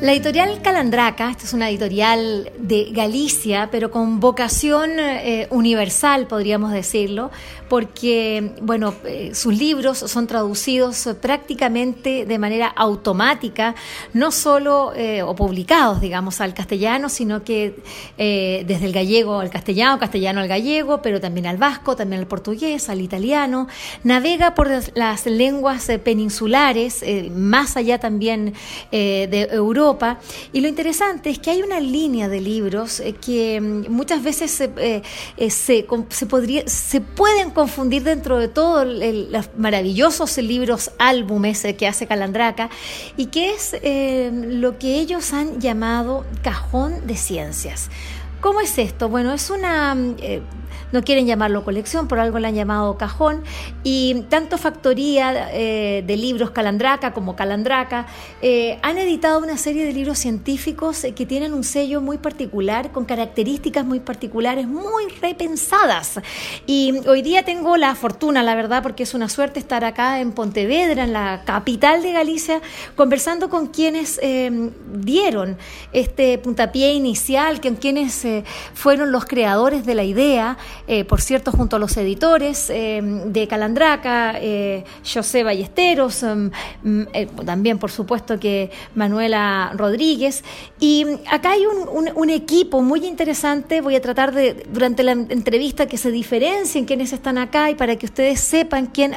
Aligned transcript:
La 0.00 0.12
editorial 0.12 0.62
Calandraca, 0.62 1.28
esta 1.28 1.42
es 1.42 1.52
una 1.52 1.68
editorial 1.68 2.52
de 2.56 2.90
Galicia, 2.92 3.68
pero 3.72 3.90
con 3.90 4.20
vocación 4.20 4.92
eh, 4.96 5.48
universal, 5.50 6.28
podríamos 6.28 6.70
decirlo, 6.70 7.32
porque, 7.68 8.52
bueno, 8.62 8.94
eh, 9.04 9.32
sus 9.34 9.58
libros 9.58 9.98
son 9.98 10.28
traducidos 10.28 11.08
prácticamente 11.20 12.26
de 12.26 12.38
manera 12.38 12.68
automática, 12.68 13.74
no 14.12 14.30
solo, 14.30 14.92
eh, 14.94 15.24
o 15.24 15.34
publicados, 15.34 16.00
digamos, 16.00 16.40
al 16.40 16.54
castellano, 16.54 17.08
sino 17.08 17.42
que 17.42 17.74
desde 18.16 18.84
el 18.84 18.92
gallego 18.92 19.40
al 19.40 19.50
castellano, 19.50 19.98
castellano 19.98 20.40
al 20.40 20.48
gallego, 20.48 21.02
pero 21.02 21.20
también 21.20 21.46
al 21.46 21.56
vasco, 21.56 21.96
también 21.96 22.20
al 22.20 22.28
portugués, 22.28 22.88
al 22.88 23.00
italiano, 23.00 23.66
navega 24.04 24.54
por 24.54 24.70
las 24.94 25.26
lenguas 25.26 25.90
peninsulares, 26.04 27.04
más 27.32 27.76
allá 27.76 27.98
también 27.98 28.54
de 28.90 29.48
Europa, 29.50 29.87
y 30.52 30.60
lo 30.60 30.68
interesante 30.68 31.30
es 31.30 31.38
que 31.38 31.50
hay 31.50 31.62
una 31.62 31.80
línea 31.80 32.28
de 32.28 32.40
libros 32.40 33.00
eh, 33.00 33.14
que 33.14 33.60
mm, 33.60 33.90
muchas 33.90 34.22
veces 34.22 34.50
se, 34.50 34.70
eh, 34.76 35.02
eh, 35.36 35.50
se, 35.50 35.86
podría, 36.28 36.66
se 36.66 37.00
pueden 37.00 37.50
confundir 37.50 38.02
dentro 38.02 38.38
de 38.38 38.48
todos 38.48 38.86
los 38.86 39.50
maravillosos 39.56 40.36
libros, 40.38 40.90
álbumes 40.98 41.66
que 41.78 41.86
hace 41.86 42.06
Calandraca, 42.06 42.70
y 43.16 43.26
que 43.26 43.52
es 43.52 43.76
lo 44.32 44.78
que 44.78 44.98
ellos 44.98 45.32
han 45.32 45.60
llamado 45.60 46.24
cajón 46.42 47.06
de 47.06 47.16
ciencias. 47.16 47.90
¿Cómo 48.40 48.60
es 48.60 48.78
esto? 48.78 49.08
Bueno, 49.08 49.32
es 49.32 49.50
una 49.50 49.94
mm, 49.94 50.16
no 50.92 51.02
quieren 51.02 51.26
llamarlo 51.26 51.64
colección, 51.64 52.08
por 52.08 52.18
algo 52.18 52.38
la 52.38 52.48
han 52.48 52.54
llamado 52.54 52.96
cajón, 52.96 53.42
y 53.82 54.22
tanto 54.28 54.58
Factoría 54.58 55.50
eh, 55.52 56.02
de 56.06 56.16
Libros 56.16 56.50
Calandraca 56.50 57.12
como 57.12 57.36
Calandraca 57.36 58.06
eh, 58.42 58.78
han 58.82 58.98
editado 58.98 59.38
una 59.38 59.56
serie 59.56 59.84
de 59.84 59.92
libros 59.92 60.18
científicos 60.18 61.04
eh, 61.04 61.14
que 61.14 61.26
tienen 61.26 61.54
un 61.54 61.64
sello 61.64 62.00
muy 62.00 62.18
particular, 62.18 62.92
con 62.92 63.04
características 63.04 63.84
muy 63.84 64.00
particulares, 64.00 64.66
muy 64.66 65.04
repensadas. 65.20 66.20
Y 66.66 67.06
hoy 67.08 67.22
día 67.22 67.44
tengo 67.44 67.76
la 67.76 67.94
fortuna, 67.94 68.42
la 68.42 68.54
verdad, 68.54 68.82
porque 68.82 69.04
es 69.04 69.14
una 69.14 69.28
suerte 69.28 69.58
estar 69.58 69.84
acá 69.84 70.20
en 70.20 70.32
Pontevedra, 70.32 71.04
en 71.04 71.12
la 71.12 71.42
capital 71.44 72.02
de 72.02 72.12
Galicia, 72.12 72.60
conversando 72.96 73.48
con 73.48 73.68
quienes 73.68 74.20
dieron 74.92 75.56
este 75.92 76.38
puntapié 76.38 76.92
inicial, 76.92 77.60
con 77.60 77.76
quienes 77.76 78.26
fueron 78.74 79.12
los 79.12 79.24
creadores 79.24 79.86
de 79.86 79.94
la 79.94 80.04
idea, 80.04 80.57
eh, 80.86 81.04
por 81.04 81.20
cierto, 81.20 81.52
junto 81.52 81.76
a 81.76 81.78
los 81.78 81.96
editores 81.96 82.70
eh, 82.70 83.00
de 83.02 83.46
Calandraca, 83.48 84.34
eh, 84.40 84.84
José 85.04 85.42
Ballesteros, 85.42 86.22
mm, 86.22 86.48
mm, 86.82 87.06
también 87.44 87.78
por 87.78 87.90
supuesto 87.90 88.38
que 88.38 88.70
Manuela 88.94 89.72
Rodríguez. 89.74 90.44
Y 90.80 91.06
acá 91.30 91.52
hay 91.52 91.64
un, 91.66 92.28
equipo 92.28 92.82
muy 92.82 93.06
interesante, 93.06 93.80
voy 93.80 93.96
a 93.96 94.02
tratar 94.02 94.34
de, 94.34 94.66
durante 94.70 95.02
la 95.02 95.12
entrevista, 95.12 95.86
que 95.86 95.96
se 95.96 96.10
diferencien 96.10 96.84
quiénes 96.84 97.14
están 97.14 97.38
acá 97.38 97.70
y 97.70 97.74
para 97.74 97.96
que 97.96 98.04
ustedes 98.04 98.40
sepan 98.40 98.86
quién, 98.86 99.14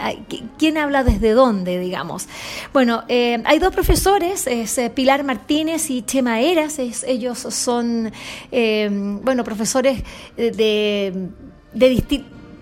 quién 0.57 0.77
habla 0.77 1.03
desde 1.03 1.31
dónde, 1.31 1.77
digamos. 1.77 2.27
Bueno, 2.71 3.03
hay 3.09 3.59
dos 3.59 3.73
profesores, 3.73 4.47
es 4.47 4.79
Pilar 4.95 5.25
Martínez 5.25 5.89
y 5.89 6.03
Chema 6.03 6.39
Eras, 6.39 6.79
ellos 6.79 7.37
son, 7.37 8.13
bueno, 8.51 9.43
profesores 9.43 10.03
de 10.37 11.30
de 11.73 11.89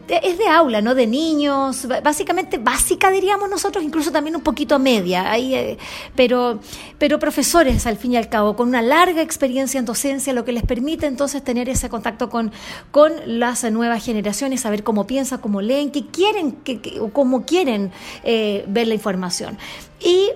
es 0.10 0.38
de 0.38 0.48
aula, 0.48 0.82
¿no? 0.82 0.96
De 0.96 1.06
niños, 1.06 1.88
básicamente 2.04 2.58
básica 2.58 3.12
diríamos 3.12 3.50
nosotros, 3.50 3.84
incluso 3.84 4.12
también 4.12 4.36
un 4.36 4.42
poquito 4.42 4.80
media, 4.80 5.32
ahí, 5.32 5.54
eh, 5.54 5.78
pero, 6.16 6.60
pero 6.98 7.20
profesores 7.20 7.86
al 7.86 7.98
fin 7.98 8.14
y 8.14 8.18
al 8.18 8.28
cabo, 8.28 8.56
con 8.56 8.70
una 8.70 8.82
larga 8.82 9.22
experiencia 9.22 9.80
en 9.80 9.86
docencia, 9.86 10.34
lo 10.34 10.46
que 10.46 10.52
les 10.52 10.64
permite 10.64 11.06
entonces 11.06 11.44
tener 11.44 11.70
ese 11.70 11.90
contacto 11.90 12.30
con, 12.30 12.52
con 12.92 13.14
las 13.26 13.64
nuevas 13.72 14.04
generaciones, 14.04 14.62
saber 14.62 14.84
cómo 14.84 15.06
piensan, 15.06 15.40
cómo 15.40 15.62
leen, 15.62 15.92
qué 15.92 16.08
quieren, 16.08 16.58
o 17.00 17.10
cómo 17.10 17.46
quieren 17.46 17.92
eh, 18.24 18.66
ver 18.68 18.88
la 18.88 18.96
información. 18.96 19.58
Y 20.00 20.32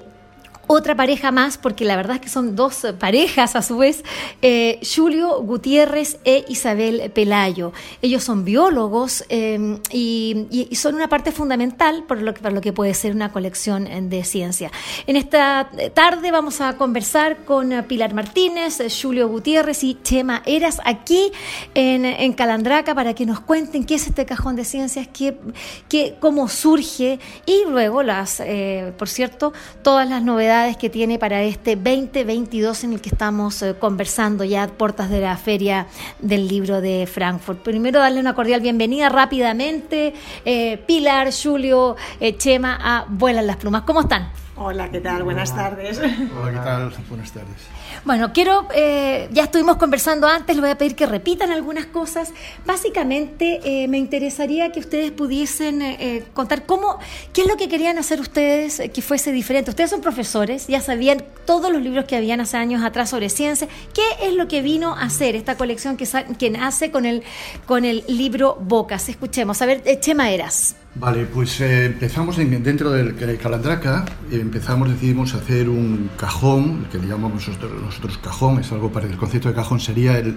otra 0.68 0.96
pareja 0.96 1.32
más, 1.32 1.58
porque 1.58 1.86
la 1.86 1.96
verdad 1.96 2.16
es 2.16 2.22
que 2.22 2.30
son 2.30 2.56
dos 2.56 2.86
parejas 3.00 3.56
a 3.56 3.62
su 3.62 3.78
vez, 3.78 4.04
eh, 4.42 4.80
Julio 4.84 5.42
Gutiérrez 5.42 6.18
e 6.24 6.46
Isabel 6.48 7.12
Pelayo. 7.12 7.74
Ellos 8.02 8.24
son 8.24 8.46
biólogos 8.46 9.26
eh, 9.30 9.78
y, 9.92 10.70
son 10.74 10.96
una 10.96 11.08
parte 11.08 11.32
fundamental 11.32 12.04
para 12.08 12.22
lo 12.22 12.62
que 12.62 12.74
puede 12.74 12.94
ser 12.94 13.14
una 13.14 13.32
colección 13.32 14.10
de 14.10 14.24
ciencia. 14.24 14.72
En 15.08 15.16
esta 15.16 15.70
tarde 15.94 16.32
vamos 16.32 16.62
a 16.62 16.78
conversar 16.78 17.46
con 17.46 17.84
Pilar 17.88 18.14
Martínez, 18.14 18.80
Julio 19.02 19.28
Gutiérrez 19.28 19.84
y 19.84 19.98
Chema 20.04 20.42
Eras 20.46 20.80
aquí 20.86 21.32
en, 21.74 22.34
Calandraca 22.34 22.96
para 22.96 23.14
que 23.14 23.26
nos 23.26 23.40
cuenten 23.40 23.86
qué 23.86 23.96
es 23.96 24.08
este 24.08 24.26
cajón 24.26 24.56
de 24.56 24.66
ciencias, 24.66 25.08
qué, 25.08 26.16
cómo 26.20 26.48
surge 26.48 27.20
y 27.46 27.64
luego 27.70 28.02
las, 28.04 28.40
eh, 28.40 28.94
por 28.98 29.08
cierto, 29.08 29.54
todas 29.84 30.10
las 30.10 30.24
novedades 30.24 30.53
que 30.78 30.88
tiene 30.88 31.18
para 31.18 31.42
este 31.42 31.76
2022 31.76 32.84
en 32.84 32.94
el 32.94 33.02
que 33.02 33.10
estamos 33.10 33.64
eh, 33.64 33.76
conversando 33.80 34.44
ya 34.44 34.64
a 34.64 34.68
puertas 34.68 35.10
de 35.10 35.20
la 35.20 35.36
feria 35.36 35.88
del 36.20 36.48
libro 36.48 36.80
de 36.80 37.08
Frankfurt. 37.12 37.64
Primero 37.64 38.00
darle 38.00 38.20
una 38.20 38.36
cordial 38.36 38.62
bienvenida 38.62 39.10
rápidamente, 39.10 40.14
eh, 40.46 40.78
Pilar, 40.86 41.30
Julio, 41.34 41.96
eh, 42.20 42.38
Chema, 42.38 42.78
a 42.80 43.06
Vuelan 43.10 43.48
las 43.48 43.58
Plumas. 43.58 43.82
¿Cómo 43.82 44.02
están? 44.02 44.32
Hola, 44.56 44.92
¿qué 44.92 45.02
tal? 45.02 45.24
Buenas 45.24 45.56
tardes. 45.56 45.98
Hola, 45.98 46.52
¿qué 46.52 46.60
tal? 46.60 46.94
Buenas 47.10 47.32
tardes. 47.32 47.68
Bueno, 48.06 48.34
quiero, 48.34 48.68
eh, 48.76 49.30
ya 49.32 49.44
estuvimos 49.44 49.78
conversando 49.78 50.28
antes, 50.28 50.58
les 50.58 50.62
voy 50.62 50.72
a 50.72 50.78
pedir 50.78 50.94
que 50.94 51.06
repitan 51.06 51.52
algunas 51.52 51.86
cosas. 51.86 52.34
Básicamente, 52.66 53.62
eh, 53.64 53.88
me 53.88 53.98
interesaría 53.98 54.74
que 54.74 54.82
ustedes 54.82 55.12
pudiesen 55.12 55.82
eh, 55.82 56.26
contar 56.34 56.66
cómo, 56.66 57.00
qué 57.32 57.44
es 57.44 57.48
lo 57.48 57.56
que 57.56 57.70
querían 57.70 57.98
hacer 57.98 58.20
ustedes 58.20 58.82
que 58.94 59.02
fuese 59.02 59.32
diferente. 59.32 59.70
Ustedes 59.70 59.90
son 59.90 60.02
profesores, 60.02 60.68
ya 60.68 60.82
sabían 60.82 61.24
todos 61.46 61.72
los 61.72 61.82
libros 61.82 62.04
que 62.04 62.18
habían 62.18 62.42
hace 62.42 62.58
años 62.58 62.84
atrás 62.84 63.10
sobre 63.10 63.30
ciencia. 63.30 63.70
¿Qué 63.94 64.28
es 64.28 64.34
lo 64.34 64.50
que 64.50 64.62
vino 64.62 64.96
a 64.96 65.04
hacer 65.04 65.38
esta 65.38 65.56
colección 65.56 65.96
que, 65.96 66.06
que 66.38 66.50
nace 66.50 66.92
con 66.92 67.06
el, 67.06 67.24
con 67.66 67.86
el 67.86 68.04
libro 68.10 68.58
Bocas? 68.60 69.08
Escuchemos. 69.08 69.62
A 69.62 69.66
ver, 69.66 69.82
Chema 70.02 70.30
Eras. 70.30 70.76
Vale, 70.96 71.26
pues 71.26 71.60
eh, 71.60 71.86
empezamos 71.86 72.38
dentro 72.38 72.92
del 72.92 73.16
Calandraca, 73.40 74.06
empezamos, 74.32 74.90
decidimos 74.90 75.34
hacer 75.34 75.68
un 75.68 76.12
cajón, 76.18 76.86
que 76.92 77.00
le 77.00 77.08
llamamos 77.08 77.48
nosotros, 77.48 78.20
cajón, 78.20 78.60
es 78.60 78.72
algo 78.72 78.92
para 78.92 79.08
el 79.08 79.18
concepto 79.18 79.50
de 79.50 79.56
cajón 79.56 79.80
sería 79.80 80.20
el, 80.20 80.36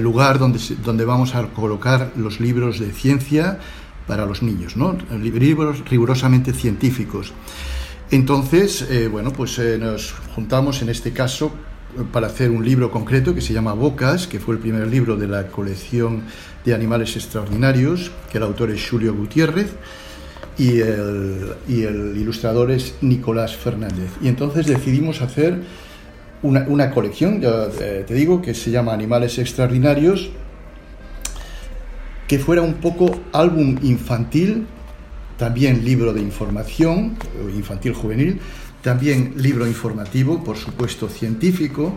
lugar 0.00 0.38
donde, 0.38 0.60
donde 0.84 1.04
vamos 1.04 1.34
a 1.34 1.48
colocar 1.48 2.12
los 2.14 2.38
libros 2.38 2.78
de 2.78 2.92
ciencia 2.92 3.58
para 4.06 4.26
los 4.26 4.44
niños, 4.44 4.76
¿no? 4.76 4.96
libros 5.20 5.82
rigurosamente 5.90 6.52
científicos. 6.52 7.32
Entonces, 8.12 8.86
eh, 8.90 9.08
bueno, 9.08 9.32
pues 9.32 9.58
eh, 9.58 9.76
nos 9.78 10.12
juntamos 10.34 10.82
en 10.82 10.90
este 10.90 11.12
caso 11.12 11.52
para 12.12 12.28
hacer 12.28 12.50
un 12.50 12.64
libro 12.64 12.90
concreto 12.90 13.34
que 13.34 13.40
se 13.40 13.52
llama 13.52 13.72
Bocas, 13.72 14.28
que 14.28 14.38
fue 14.38 14.54
el 14.54 14.60
primer 14.60 14.86
libro 14.86 15.16
de 15.16 15.26
la 15.26 15.48
colección 15.48 16.22
de 16.64 16.74
animales 16.74 17.16
extraordinarios, 17.16 18.10
que 18.30 18.38
el 18.38 18.44
autor 18.44 18.70
es 18.70 18.88
Julio 18.88 19.14
Gutiérrez 19.14 19.72
y 20.58 20.80
el, 20.80 21.54
y 21.68 21.82
el 21.82 22.16
ilustrador 22.16 22.70
es 22.70 22.94
Nicolás 23.00 23.56
Fernández. 23.56 24.10
Y 24.20 24.28
entonces 24.28 24.66
decidimos 24.66 25.22
hacer 25.22 25.60
una, 26.42 26.64
una 26.68 26.90
colección, 26.90 27.40
ya 27.40 27.68
eh, 27.80 28.04
te 28.06 28.14
digo, 28.14 28.42
que 28.42 28.54
se 28.54 28.70
llama 28.70 28.92
Animales 28.92 29.38
extraordinarios, 29.38 30.30
que 32.28 32.38
fuera 32.38 32.62
un 32.62 32.74
poco 32.74 33.20
álbum 33.32 33.76
infantil, 33.82 34.66
también 35.36 35.84
libro 35.84 36.12
de 36.12 36.20
información, 36.20 37.16
infantil 37.56 37.94
juvenil, 37.94 38.40
también 38.82 39.34
libro 39.36 39.66
informativo, 39.66 40.44
por 40.44 40.56
supuesto 40.56 41.08
científico, 41.08 41.96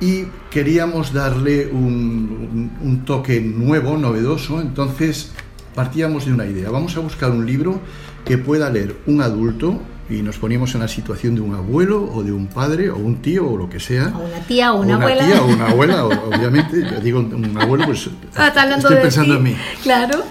y 0.00 0.24
queríamos 0.50 1.12
darle 1.12 1.66
un, 1.66 3.02
toque 3.04 3.40
nuevo, 3.40 3.96
novedoso, 3.96 4.60
entonces 4.60 5.32
partíamos 5.74 6.26
de 6.26 6.32
una 6.32 6.46
idea, 6.46 6.70
vamos 6.70 6.96
a 6.96 7.00
buscar 7.00 7.30
un 7.30 7.46
libro 7.46 7.80
que 8.24 8.38
pueda 8.38 8.70
leer 8.70 8.96
un 9.06 9.22
adulto, 9.22 9.80
y 10.08 10.22
nos 10.22 10.38
poníamos 10.38 10.74
en 10.74 10.80
la 10.80 10.88
situación 10.88 11.36
de 11.36 11.40
un 11.40 11.54
abuelo 11.54 12.02
o 12.02 12.24
de 12.24 12.32
un 12.32 12.48
padre 12.48 12.90
o 12.90 12.96
un 12.96 13.22
tío 13.22 13.48
o 13.48 13.56
lo 13.56 13.70
que 13.70 13.78
sea. 13.78 14.12
O 14.16 14.24
una 14.24 14.40
tía 14.40 14.72
o 14.72 14.80
una, 14.80 14.96
una 14.96 15.04
abuela. 15.04 15.26
tía 15.26 15.42
o 15.42 15.46
una 15.46 15.68
abuela, 15.68 16.04
obviamente. 16.04 16.82
Yo 16.82 17.00
digo 17.00 17.20
un 17.20 17.56
abuelo, 17.56 17.84
pues 17.86 18.10
Ah, 18.34 18.52
estoy 18.76 18.96
pensando 18.96 19.36
en 19.36 19.42
mí. 19.44 19.56
Claro. 19.84 20.24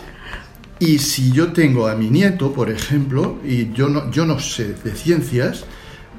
Y 0.80 1.00
si 1.00 1.32
yo 1.32 1.54
tengo 1.54 1.88
a 1.88 1.96
mi 1.96 2.10
nieto, 2.10 2.52
por 2.52 2.70
ejemplo, 2.70 3.38
y 3.46 3.72
yo 3.72 3.88
no, 3.88 4.12
yo 4.12 4.26
no 4.26 4.40
sé 4.40 4.74
de 4.74 4.92
ciencias, 4.92 5.66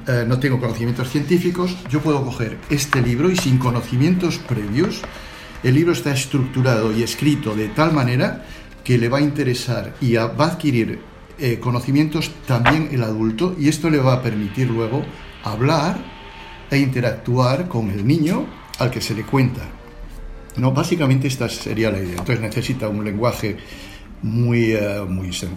eh, 0.09 0.25
no 0.27 0.39
tengo 0.39 0.59
conocimientos 0.61 1.09
científicos, 1.11 1.77
yo 1.91 2.01
puedo 2.01 2.25
coger 2.25 2.59
este 2.71 3.01
libro 3.03 3.31
y 3.31 3.37
sin 3.37 3.59
conocimientos 3.59 4.39
previos, 4.39 5.01
el 5.63 5.75
libro 5.75 5.93
está 5.93 6.13
estructurado 6.13 6.97
y 6.97 7.03
escrito 7.03 7.55
de 7.55 7.69
tal 7.69 7.93
manera 7.93 8.45
que 8.85 8.97
le 8.99 9.09
va 9.09 9.19
a 9.19 9.21
interesar 9.21 9.95
y 10.01 10.17
a- 10.17 10.27
va 10.27 10.47
a 10.47 10.49
adquirir 10.53 11.01
eh, 11.39 11.59
conocimientos 11.59 12.31
también 12.47 12.89
el 12.93 13.03
adulto 13.03 13.55
y 13.59 13.69
esto 13.69 13.89
le 13.91 13.99
va 13.99 14.15
a 14.15 14.23
permitir 14.23 14.69
luego 14.71 15.05
hablar 15.45 15.99
e 16.71 16.79
interactuar 16.79 17.67
con 17.69 17.91
el 17.91 18.07
niño 18.07 18.47
al 18.79 18.91
que 18.91 19.01
se 19.01 19.15
le 19.15 19.23
cuenta. 19.25 19.63
No, 20.57 20.73
básicamente 20.73 21.29
esta 21.29 21.49
sería 21.49 21.91
la 21.91 21.99
idea. 21.99 22.11
Entonces 22.19 22.41
necesita 22.41 22.89
un 22.89 23.05
lenguaje 23.05 23.57
muy, 24.23 24.73
eh, 24.73 25.01
muy 25.09 25.29
sen- 25.29 25.57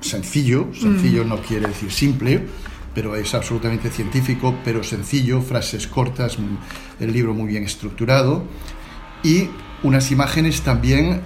sencillo. 0.00 0.68
Sencillo 0.74 1.24
no 1.24 1.36
quiere 1.40 1.68
decir 1.68 1.90
simple, 1.92 2.42
pero 2.96 3.14
es 3.14 3.34
absolutamente 3.34 3.90
científico, 3.90 4.56
pero 4.64 4.82
sencillo, 4.82 5.42
frases 5.42 5.86
cortas, 5.86 6.38
mm, 6.38 7.02
el 7.04 7.12
libro 7.12 7.34
muy 7.34 7.46
bien 7.46 7.62
estructurado 7.62 8.44
y 9.22 9.50
unas 9.82 10.10
imágenes 10.10 10.62
también 10.62 11.20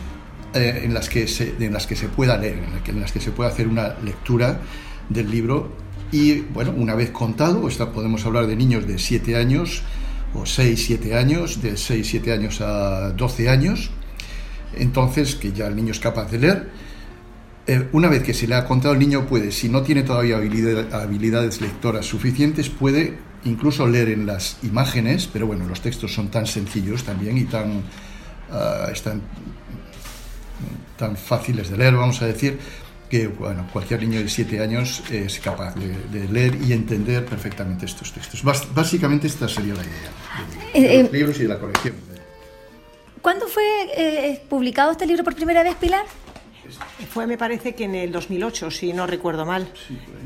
eh, 0.52 0.81
en, 0.82 0.93
las 0.93 1.08
que 1.08 1.28
se, 1.28 1.55
en 1.61 1.72
las 1.72 1.87
que 1.87 1.94
se 1.94 2.08
pueda 2.08 2.37
leer, 2.37 2.58
en, 2.87 3.00
las 3.00 3.12
que 3.12 3.20
se 3.20 3.31
pueda 3.31 3.50
hacer 3.50 3.69
una 3.69 3.94
lectura 4.00 4.61
del 5.08 5.31
libro. 5.31 5.70
Y 6.11 6.40
bueno, 6.40 6.75
una 6.76 6.96
vez 6.96 7.11
contado, 7.11 7.69
esta- 7.69 7.93
podemos 7.93 8.26
hablar 8.26 8.49
de 8.49 8.56
niños 8.56 8.84
de 8.88 8.99
7 8.99 9.37
años 9.37 9.82
o 10.34 10.46
6, 10.46 10.84
7 10.87 11.14
años, 11.14 11.62
de 11.62 11.76
6, 11.76 12.05
7 12.05 12.32
años 12.32 12.61
a 12.61 13.11
12 13.11 13.49
años, 13.49 13.93
entonces 14.76 15.37
que 15.37 15.52
ya 15.52 15.69
el 15.69 15.76
niño 15.76 15.93
es 15.93 16.00
capaz 16.00 16.32
de 16.32 16.38
leer. 16.40 16.89
Eh, 17.67 17.89
una 17.93 18.09
vez 18.09 18.23
que 18.23 18.35
se 18.35 18.47
le 18.47 18.55
ha 18.55 18.65
contado, 18.65 18.95
el 18.95 19.01
niño 19.01 19.27
puede, 19.27 19.53
si 19.53 19.69
no 19.69 19.83
tiene 19.83 20.03
todavía 20.03 20.37
habilidad- 20.39 20.93
habilidades 20.93 21.61
lectoras 21.61 22.07
suficientes, 22.07 22.69
puede 22.69 23.19
incluso 23.45 23.87
leer 23.87 24.09
en 24.11 24.27
las 24.27 24.57
imágenes, 24.62 25.29
pero 25.33 25.47
bueno, 25.47 25.67
los 25.67 25.81
textos 25.81 26.12
son 26.12 26.29
tan 26.29 26.47
sencillos 26.47 27.05
también 27.05 27.39
y 27.39 27.45
tan, 27.45 27.83
ah, 28.51 28.89
están 28.93 29.23
tan 30.97 31.17
fáciles 31.17 31.71
de 31.71 31.77
leer, 31.79 31.95
vamos 31.95 32.21
a 32.23 32.27
decir, 32.27 32.59
que 33.09 33.27
bueno, 33.29 33.67
cualquier 33.73 34.01
niño 34.03 34.21
de 34.21 34.29
7 34.29 34.61
años 34.61 35.03
es 35.11 35.39
capaz 35.41 35.75
de, 35.75 35.89
de 36.19 36.29
leer 36.29 36.59
y 36.62 36.73
entender 36.73 37.25
perfectamente 37.25 37.87
estos 37.87 38.12
textos. 38.12 38.43
Básicamente 38.75 39.27
esta 39.27 39.49
sería 39.49 39.75
la 39.75 39.83
idea 39.83 40.11
de, 40.75 40.81
de 40.81 40.99
Eh, 40.99 41.03
los 41.03 41.12
eh, 41.12 41.17
libros 41.17 41.39
y 41.39 41.43
de 41.43 41.49
la 41.49 41.59
colección. 41.59 41.95
¿Cuándo 43.23 43.49
fue 43.49 43.62
eh, 43.97 44.43
publicado 44.49 44.93
este 44.93 45.07
libro 45.07 45.25
por 45.25 45.35
primera 45.35 45.62
vez, 45.62 45.75
Pilar? 45.77 46.05
Fue, 47.11 47.27
me 47.27 47.37
parece 47.39 47.75
que 47.75 47.85
en 47.85 47.95
el 47.95 48.12
2008, 48.12 48.71
si 48.71 48.93
no 48.93 49.07
recuerdo 49.07 49.45
mal. 49.45 49.67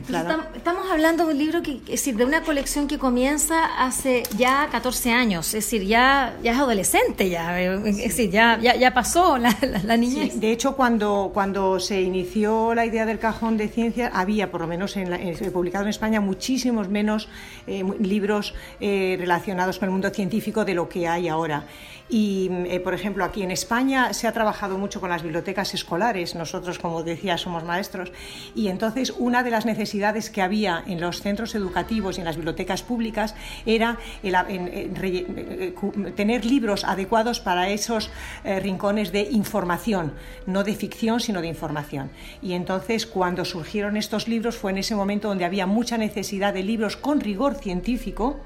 Claro. 0.07 0.43
Estamos 0.55 0.91
hablando 0.91 1.27
de 1.27 1.33
un 1.33 1.39
libro 1.39 1.63
que, 1.63 1.73
es 1.77 1.87
decir, 1.87 2.17
de 2.17 2.25
una 2.25 2.43
colección 2.43 2.87
que 2.89 2.99
comienza 2.99 3.65
hace 3.85 4.25
ya 4.37 4.69
14 4.71 5.13
años, 5.13 5.47
es 5.49 5.65
decir, 5.65 5.85
ya, 5.87 6.37
ya 6.43 6.53
es 6.53 6.59
adolescente, 6.59 7.29
ya, 7.31 7.61
eh, 7.63 7.81
es 7.87 7.97
decir, 7.97 8.31
ya, 8.31 8.59
ya, 8.61 8.75
ya 8.77 8.93
pasó 8.93 9.39
la, 9.39 9.57
la, 9.63 9.79
la 9.83 9.97
niñez. 9.97 10.33
Sí, 10.35 10.39
de 10.41 10.53
hecho, 10.53 10.77
cuando, 10.77 11.31
cuando 11.33 11.79
se 11.81 12.03
inició 12.03 12.75
la 12.75 12.85
idea 12.85 13.07
del 13.07 13.19
cajón 13.19 13.57
de 13.57 13.69
ciencias, 13.69 14.11
había, 14.15 14.51
por 14.51 14.61
lo 14.61 14.67
menos 14.67 14.97
en 14.97 15.11
la- 15.11 15.17
en- 15.21 15.35
publicado 15.53 15.85
en 15.85 15.91
España, 15.91 16.21
muchísimos 16.21 16.89
menos 16.89 17.29
eh, 17.67 17.85
libros 18.01 18.55
eh, 18.81 19.17
relacionados 19.19 19.79
con 19.79 19.87
el 19.89 19.93
mundo 19.93 20.11
científico 20.11 20.65
de 20.65 20.75
lo 20.75 20.89
que 20.89 21.09
hay 21.09 21.29
ahora. 21.29 21.65
Y, 22.07 22.51
eh, 22.67 22.81
por 22.81 22.93
ejemplo, 22.93 23.25
aquí 23.25 23.43
en 23.43 23.51
España 23.51 24.13
se 24.13 24.29
ha 24.29 24.33
trabajado 24.33 24.77
mucho 24.77 25.01
con 25.01 25.09
las 25.09 25.23
bibliotecas 25.23 25.73
escolares. 25.73 26.35
Nosotros, 26.35 26.79
como 26.79 27.03
decía, 27.03 27.39
somos 27.39 27.65
maestros. 27.65 28.13
Y 28.55 28.69
entonces, 28.69 29.11
una 29.19 29.43
de 29.43 29.51
las 29.51 29.65
necesidades 29.65 30.29
que 30.29 30.43
había 30.43 30.85
en 30.87 31.01
los 31.01 31.23
centros 31.23 31.55
educativos 31.55 32.19
y 32.19 32.21
en 32.21 32.27
las 32.27 32.37
bibliotecas 32.37 32.83
públicas 32.83 33.35
era 33.65 33.97
el 34.23 34.35
a- 34.35 34.45
en- 34.49 34.69
en 34.69 34.95
eh, 35.03 35.73
cu- 35.75 35.93
tener 36.15 36.45
libros 36.45 36.85
adecuados 36.85 37.41
para 37.41 37.71
esos 37.71 38.11
eh, 38.45 38.61
rincones 38.61 39.11
de 39.11 39.23
información, 39.31 40.13
no 40.47 40.63
de 40.63 40.75
ficción, 40.75 41.21
sino 41.21 41.41
de 41.41 41.49
información. 41.49 42.11
Y 42.43 42.53
entonces, 42.53 43.07
cuando 43.07 43.47
surgieron 43.47 43.97
estos 43.97 44.29
libros, 44.29 44.57
fue 44.57 44.73
en 44.73 44.79
ese 44.79 44.95
momento 44.95 45.29
donde 45.29 45.47
había 45.47 45.67
mucha 45.67 45.97
necesidad 45.97 46.53
de 46.53 46.63
libros 46.65 46.99
con 46.99 47.21
rigor 47.21 47.55
científico, 47.55 48.41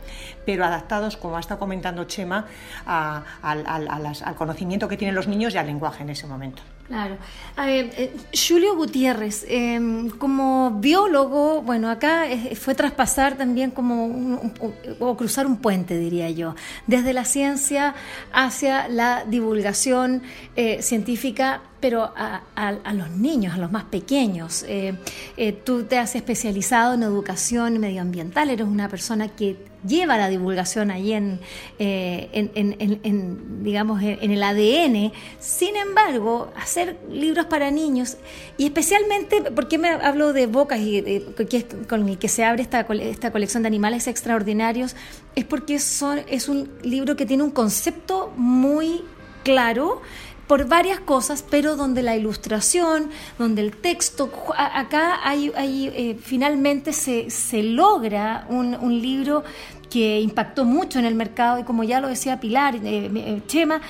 pero 0.47 0.65
adaptados, 0.65 1.17
como 1.17 1.37
ha 1.37 1.41
estado 1.41 1.59
comentando 1.59 2.05
Chema, 2.05 2.47
a- 2.87 3.25
al, 3.49 3.89
al- 3.89 3.89
conocimiento 4.37 4.87
que 4.89 4.97
tienen 4.97 5.15
los 5.15 5.27
niños 5.27 5.55
y 5.55 5.59
al 5.59 5.67
lenguaje 5.67 6.03
en 6.03 6.11
ese 6.11 6.27
momento. 6.27 6.63
Claro. 6.87 7.17
Ver, 7.57 7.91
eh, 7.99 8.17
Julio 8.33 8.75
Gutiérrez, 8.77 9.45
eh, 9.49 10.09
como 10.19 10.71
biólogo, 10.81 11.61
bueno, 11.63 11.91
acá 11.91 12.27
eh, 12.31 12.55
fue 12.57 12.75
traspasar 12.75 13.37
también 13.37 13.71
como, 13.73 14.07
un- 14.07 14.53
un- 14.61 14.75
o 15.01 15.17
cruzar 15.17 15.47
un 15.47 15.59
puente, 15.59 15.99
diría 15.99 16.31
yo, 16.31 16.55
desde 16.87 17.13
la 17.13 17.25
ciencia 17.27 17.95
hacia 18.33 18.89
la 18.89 19.25
divulgación 19.27 20.23
eh, 20.57 20.81
científica, 20.83 21.61
pero 21.81 22.03
a, 22.17 22.43
a- 22.57 22.69
a 22.85 22.93
los 22.95 23.11
niños, 23.11 23.55
a 23.55 23.59
los 23.59 23.71
más 23.73 23.85
pequeños. 23.85 24.65
Eh, 24.69 24.95
eh, 25.37 25.53
tú 25.53 25.85
te 25.85 25.99
has 25.99 26.15
especializado 26.15 26.95
en 26.95 27.03
educación 27.03 27.79
medioambiental, 27.79 28.51
eres 28.51 28.67
una 28.67 28.89
persona 28.89 29.29
que 29.29 29.57
lleva 29.87 30.19
la 30.19 30.29
divulgación 30.29 30.91
ahí 30.91 31.13
en, 31.13 31.39
eh, 31.79 32.29
en, 32.33 33.63
digamos, 33.63 34.03
en, 34.03 34.31
el 34.33 34.43
ADN. 34.43 35.13
Sin 35.39 35.77
embargo, 35.77 36.51
hacer 36.57 36.99
libros 37.11 37.47
para 37.47 37.71
niños, 37.71 38.17
y 38.57 38.65
especialmente, 38.67 39.41
¿por 39.53 39.69
qué 39.69 39.79
me 39.79 39.89
hablo 39.91 40.33
de 40.33 40.47
Bocas 40.49 40.81
y 40.81 41.01
de- 41.01 41.33
que 41.49 41.57
es 41.59 41.67
con 41.89 42.09
el 42.09 42.19
que 42.19 42.29
se 42.29 42.45
abre 42.45 42.63
esta, 42.63 42.81
esta 42.81 43.31
colección 43.31 43.63
de 43.63 43.69
animales 43.69 44.09
extraordinarios? 44.09 44.97
Es 45.37 45.45
porque 45.45 45.79
son, 45.79 46.21
es 46.29 46.49
un 46.49 46.69
libro 46.83 47.15
que 47.15 47.25
tiene 47.25 47.45
un 47.45 47.51
concepto 47.53 48.33
muy 48.37 49.03
claro 49.45 50.03
por 50.49 50.67
varias 50.67 50.99
cosas, 51.01 51.45
pero 51.49 51.77
donde 51.77 52.03
la 52.03 52.17
ilustración, 52.17 53.11
donde 53.39 53.63
el 53.63 53.77
texto, 53.77 54.31
acá 54.57 55.21
hay, 55.23 55.53
eh, 55.57 56.19
finalmente 56.21 56.93
se, 56.93 57.31
se 57.31 57.63
logra 57.63 58.47
un, 58.49 58.75
un 58.75 59.01
libro 59.01 59.45
que 59.91 60.21
impactó 60.21 60.65
mucho 60.65 60.99
en 60.99 61.05
el 61.05 61.15
mercado 61.15 61.59
y 61.59 61.65
como 61.65 61.85
ya 61.85 62.01
lo 62.01 62.09
decía 62.09 62.41
Pilar, 62.41 62.77
eh, 62.77 63.11
eh, 63.15 63.43
Chema, 63.47 63.81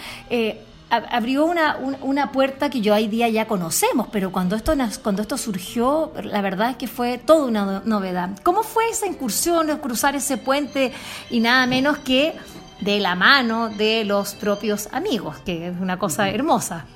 ab- 0.91 1.07
abrió 1.11 1.45
una, 1.45 1.77
un- 1.77 1.97
una 2.03 2.33
puerta 2.33 2.71
que 2.71 2.81
yo 2.81 2.95
hoy 2.95 3.09
día 3.09 3.29
ya 3.29 3.47
conocemos, 3.47 4.09
pero 4.11 4.31
cuando 4.33 4.55
esto, 4.57 4.73
cuando 5.03 5.23
esto 5.23 5.37
surgió, 5.37 6.13
la 6.23 6.41
verdad 6.41 6.71
es 6.71 6.77
que 6.77 6.87
fue 6.89 7.19
toda 7.19 7.45
una 7.47 7.65
no- 7.65 7.83
novedad. 7.85 8.31
¿Cómo 8.43 8.63
fue 8.63 8.89
esa 8.89 9.07
incursión, 9.07 9.67
cruzar 9.79 10.15
ese 10.17 10.37
puente 10.39 10.93
y 11.31 11.41
nada 11.41 11.67
menos 11.67 11.99
que 11.99 12.35
de 12.81 13.01
la 13.01 13.15
mano 13.15 13.69
de 13.71 14.05
los 14.05 14.35
propios 14.35 14.89
amigos, 14.93 15.39
que 15.45 15.69
es 15.69 15.75
una 15.81 15.99
cosa 15.99 16.31
hermosa? 16.31 16.87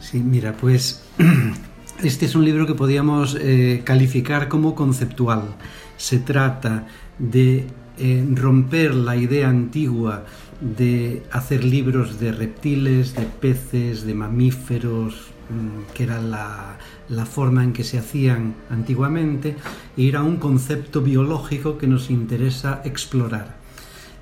Sí, 0.00 0.18
mira, 0.20 0.52
pues 0.52 1.02
este 2.02 2.26
es 2.26 2.34
un 2.34 2.44
libro 2.44 2.66
que 2.66 2.74
podríamos 2.74 3.36
eh, 3.40 3.82
calificar 3.84 4.48
como 4.48 4.74
conceptual. 4.74 5.54
Se 5.96 6.18
trata 6.18 6.86
de 7.18 7.66
eh, 7.98 8.26
romper 8.34 8.94
la 8.94 9.16
idea 9.16 9.48
antigua 9.48 10.24
de 10.60 11.22
hacer 11.32 11.64
libros 11.64 12.18
de 12.20 12.32
reptiles, 12.32 13.14
de 13.14 13.24
peces, 13.24 14.04
de 14.04 14.14
mamíferos, 14.14 15.14
mm, 15.50 15.92
que 15.94 16.04
era 16.04 16.20
la, 16.20 16.78
la 17.08 17.26
forma 17.26 17.62
en 17.64 17.72
que 17.72 17.84
se 17.84 17.98
hacían 17.98 18.54
antiguamente, 18.70 19.56
e 19.96 20.02
ir 20.02 20.16
a 20.16 20.22
un 20.22 20.36
concepto 20.36 21.02
biológico 21.02 21.78
que 21.78 21.86
nos 21.86 22.10
interesa 22.10 22.82
explorar. 22.84 23.55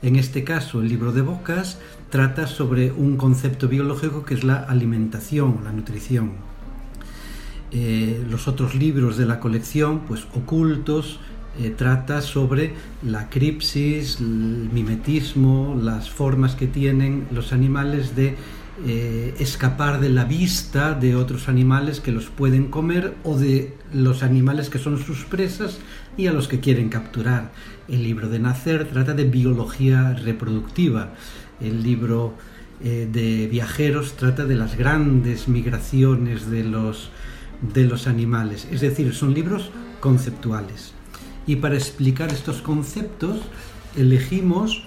En 0.05 0.17
este 0.17 0.45
caso, 0.45 0.83
el 0.83 0.89
libro 0.91 1.13
de 1.13 1.23
Bocas 1.23 1.79
trata 2.11 2.47
sobre 2.47 2.93
un 2.93 3.17
concepto 3.17 3.69
biológico 3.69 4.23
que 4.27 4.35
es 4.35 4.45
la 4.45 4.57
alimentación, 4.57 5.61
la 5.65 5.73
nutrición. 5.73 6.33
Eh, 7.73 8.23
los 8.29 8.47
otros 8.47 8.75
libros 8.75 9.17
de 9.17 9.25
la 9.25 9.41
colección, 9.41 10.01
pues 10.01 10.27
ocultos, 10.35 11.21
eh, 11.59 11.71
trata 11.71 12.21
sobre 12.21 12.75
la 13.03 13.31
cripsis, 13.31 14.21
el 14.21 14.69
mimetismo, 14.71 15.75
las 15.83 16.11
formas 16.11 16.55
que 16.55 16.67
tienen 16.67 17.27
los 17.31 17.55
animales 17.55 18.15
de 18.15 18.37
eh, 18.87 19.35
escapar 19.39 20.01
de 20.01 20.11
la 20.11 20.25
vista 20.25 20.93
de 20.93 21.15
otros 21.15 21.49
animales 21.49 22.01
que 22.01 22.13
los 22.13 22.27
pueden 22.27 22.67
comer 22.67 23.15
o 23.23 23.39
de 23.39 23.73
los 23.93 24.23
animales 24.23 24.69
que 24.69 24.79
son 24.79 24.99
sus 24.99 25.25
presas 25.25 25.79
y 26.17 26.27
a 26.27 26.33
los 26.33 26.47
que 26.47 26.61
quieren 26.61 26.89
capturar. 26.89 27.53
El 27.89 28.03
libro 28.03 28.29
de 28.29 28.39
Nacer 28.39 28.89
trata 28.89 29.15
de 29.15 29.25
biología 29.25 30.15
reproductiva. 30.15 31.11
El 31.61 31.83
libro 31.83 32.35
eh, 32.83 33.09
de 33.11 33.47
viajeros 33.47 34.17
trata 34.17 34.45
de 34.45 34.55
las 34.55 34.77
grandes 34.77 35.49
migraciones 35.49 36.51
de 36.51 36.65
los, 36.65 37.11
de 37.61 37.85
los 37.85 38.07
animales. 38.07 38.67
Es 38.71 38.81
decir, 38.81 39.15
son 39.15 39.35
libros 39.35 39.71
conceptuales. 40.01 40.93
Y 41.47 41.57
para 41.57 41.75
explicar 41.75 42.31
estos 42.31 42.63
conceptos 42.63 43.41
elegimos 43.97 44.83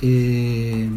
eh, 0.00 0.88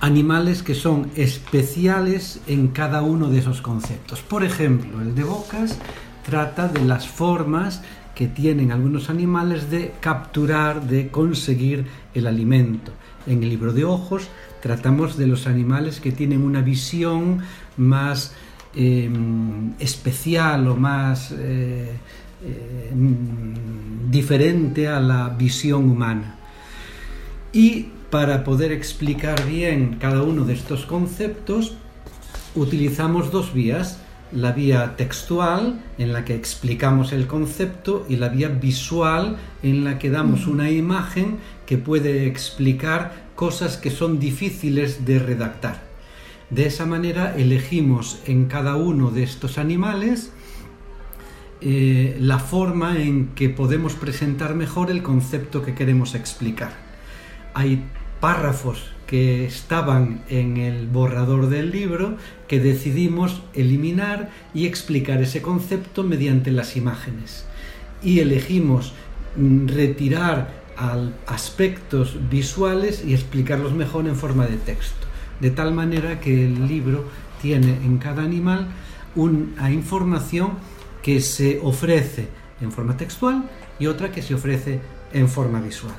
animales 0.00 0.62
que 0.62 0.74
son 0.74 1.10
especiales 1.16 2.40
en 2.46 2.68
cada 2.68 3.02
uno 3.02 3.28
de 3.28 3.38
esos 3.38 3.62
conceptos. 3.62 4.20
Por 4.20 4.44
ejemplo, 4.44 5.00
el 5.00 5.14
de 5.14 5.24
bocas 5.24 5.78
trata 6.24 6.68
de 6.68 6.84
las 6.84 7.08
formas 7.08 7.82
que 8.16 8.26
tienen 8.26 8.72
algunos 8.72 9.10
animales 9.10 9.70
de 9.70 9.92
capturar, 10.00 10.88
de 10.88 11.08
conseguir 11.08 11.84
el 12.14 12.26
alimento. 12.26 12.90
En 13.26 13.42
el 13.42 13.50
libro 13.50 13.74
de 13.74 13.84
ojos 13.84 14.28
tratamos 14.62 15.18
de 15.18 15.26
los 15.26 15.46
animales 15.46 16.00
que 16.00 16.12
tienen 16.12 16.42
una 16.42 16.62
visión 16.62 17.42
más 17.76 18.32
em, 18.74 19.74
especial 19.78 20.66
o 20.66 20.76
más 20.76 21.30
eh, 21.32 21.90
eh, 22.42 22.90
diferente 24.10 24.88
a 24.88 24.98
la 24.98 25.28
visión 25.28 25.90
humana. 25.90 26.36
Y 27.52 27.88
para 28.10 28.44
poder 28.44 28.72
explicar 28.72 29.46
bien 29.46 29.98
cada 30.00 30.22
uno 30.22 30.46
de 30.46 30.54
estos 30.54 30.86
conceptos, 30.86 31.76
utilizamos 32.54 33.30
dos 33.30 33.52
vías 33.52 33.98
la 34.32 34.52
vía 34.52 34.96
textual 34.96 35.82
en 35.98 36.12
la 36.12 36.24
que 36.24 36.34
explicamos 36.34 37.12
el 37.12 37.26
concepto 37.26 38.06
y 38.08 38.16
la 38.16 38.28
vía 38.28 38.48
visual 38.48 39.36
en 39.62 39.84
la 39.84 39.98
que 39.98 40.10
damos 40.10 40.46
una 40.46 40.70
imagen 40.70 41.38
que 41.66 41.78
puede 41.78 42.26
explicar 42.26 43.26
cosas 43.34 43.76
que 43.76 43.90
son 43.90 44.18
difíciles 44.18 45.04
de 45.04 45.18
redactar. 45.18 45.82
De 46.50 46.66
esa 46.66 46.86
manera 46.86 47.36
elegimos 47.36 48.20
en 48.26 48.46
cada 48.46 48.76
uno 48.76 49.10
de 49.10 49.22
estos 49.22 49.58
animales 49.58 50.32
eh, 51.60 52.16
la 52.20 52.38
forma 52.38 52.98
en 52.98 53.28
que 53.28 53.48
podemos 53.48 53.94
presentar 53.94 54.54
mejor 54.54 54.90
el 54.90 55.02
concepto 55.02 55.62
que 55.62 55.74
queremos 55.74 56.14
explicar. 56.14 56.72
Hay 57.54 57.84
párrafos 58.20 58.95
que 59.06 59.44
estaban 59.46 60.22
en 60.28 60.56
el 60.56 60.86
borrador 60.88 61.48
del 61.48 61.70
libro 61.70 62.16
que 62.48 62.60
decidimos 62.60 63.42
eliminar 63.54 64.30
y 64.52 64.66
explicar 64.66 65.22
ese 65.22 65.42
concepto 65.42 66.02
mediante 66.02 66.50
las 66.50 66.76
imágenes. 66.76 67.46
Y 68.02 68.20
elegimos 68.20 68.94
mm, 69.36 69.68
retirar 69.68 70.66
aspectos 71.26 72.18
visuales 72.30 73.02
y 73.06 73.14
explicarlos 73.14 73.72
mejor 73.72 74.06
en 74.06 74.16
forma 74.16 74.46
de 74.46 74.56
texto. 74.56 75.06
De 75.40 75.50
tal 75.50 75.72
manera 75.72 76.20
que 76.20 76.44
el 76.44 76.68
libro 76.68 77.04
tiene 77.40 77.76
en 77.84 77.98
cada 77.98 78.22
animal 78.22 78.68
una 79.14 79.70
información 79.70 80.52
que 81.02 81.20
se 81.20 81.60
ofrece 81.62 82.28
en 82.60 82.72
forma 82.72 82.96
textual 82.96 83.44
y 83.78 83.86
otra 83.86 84.12
que 84.12 84.22
se 84.22 84.34
ofrece 84.34 84.80
en 85.12 85.28
forma 85.28 85.60
visual. 85.60 85.94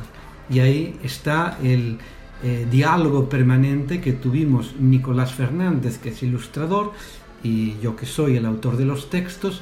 Y 0.49 0.59
ahí 0.59 0.99
está 1.03 1.57
el, 1.63 1.97
eh, 2.44 2.67
diálogo 2.70 3.29
permanente 3.29 4.00
que 4.01 4.13
tuvimos 4.13 4.75
Nicolás 4.79 5.34
Fernández, 5.34 5.98
que 5.98 6.10
es 6.10 6.24
ilustrador, 6.24 6.94
y 7.44 7.79
yo 7.79 7.96
que 7.96 8.06
soy 8.06 8.38
el 8.38 8.46
autor 8.46 8.77
de 8.77 8.86
los 8.86 9.10
textos, 9.10 9.62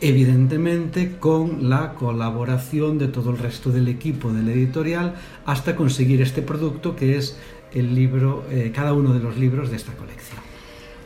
evidentemente 0.00 1.16
con 1.18 1.68
la 1.68 1.94
colaboración 1.94 2.98
de 2.98 3.08
todo 3.08 3.30
el 3.30 3.38
resto 3.38 3.70
del 3.70 3.88
equipo 3.88 4.32
del 4.32 4.48
editorial 4.48 5.14
hasta 5.46 5.76
conseguir 5.76 6.20
este 6.22 6.42
producto 6.42 6.96
que 6.96 7.16
es 7.16 7.38
el 7.72 7.94
libro, 7.94 8.44
eh, 8.50 8.72
cada 8.74 8.92
uno 8.92 9.14
de 9.14 9.20
los 9.20 9.36
libros 9.36 9.70
de 9.70 9.76
esta 9.76 9.92
colección. 9.92 10.51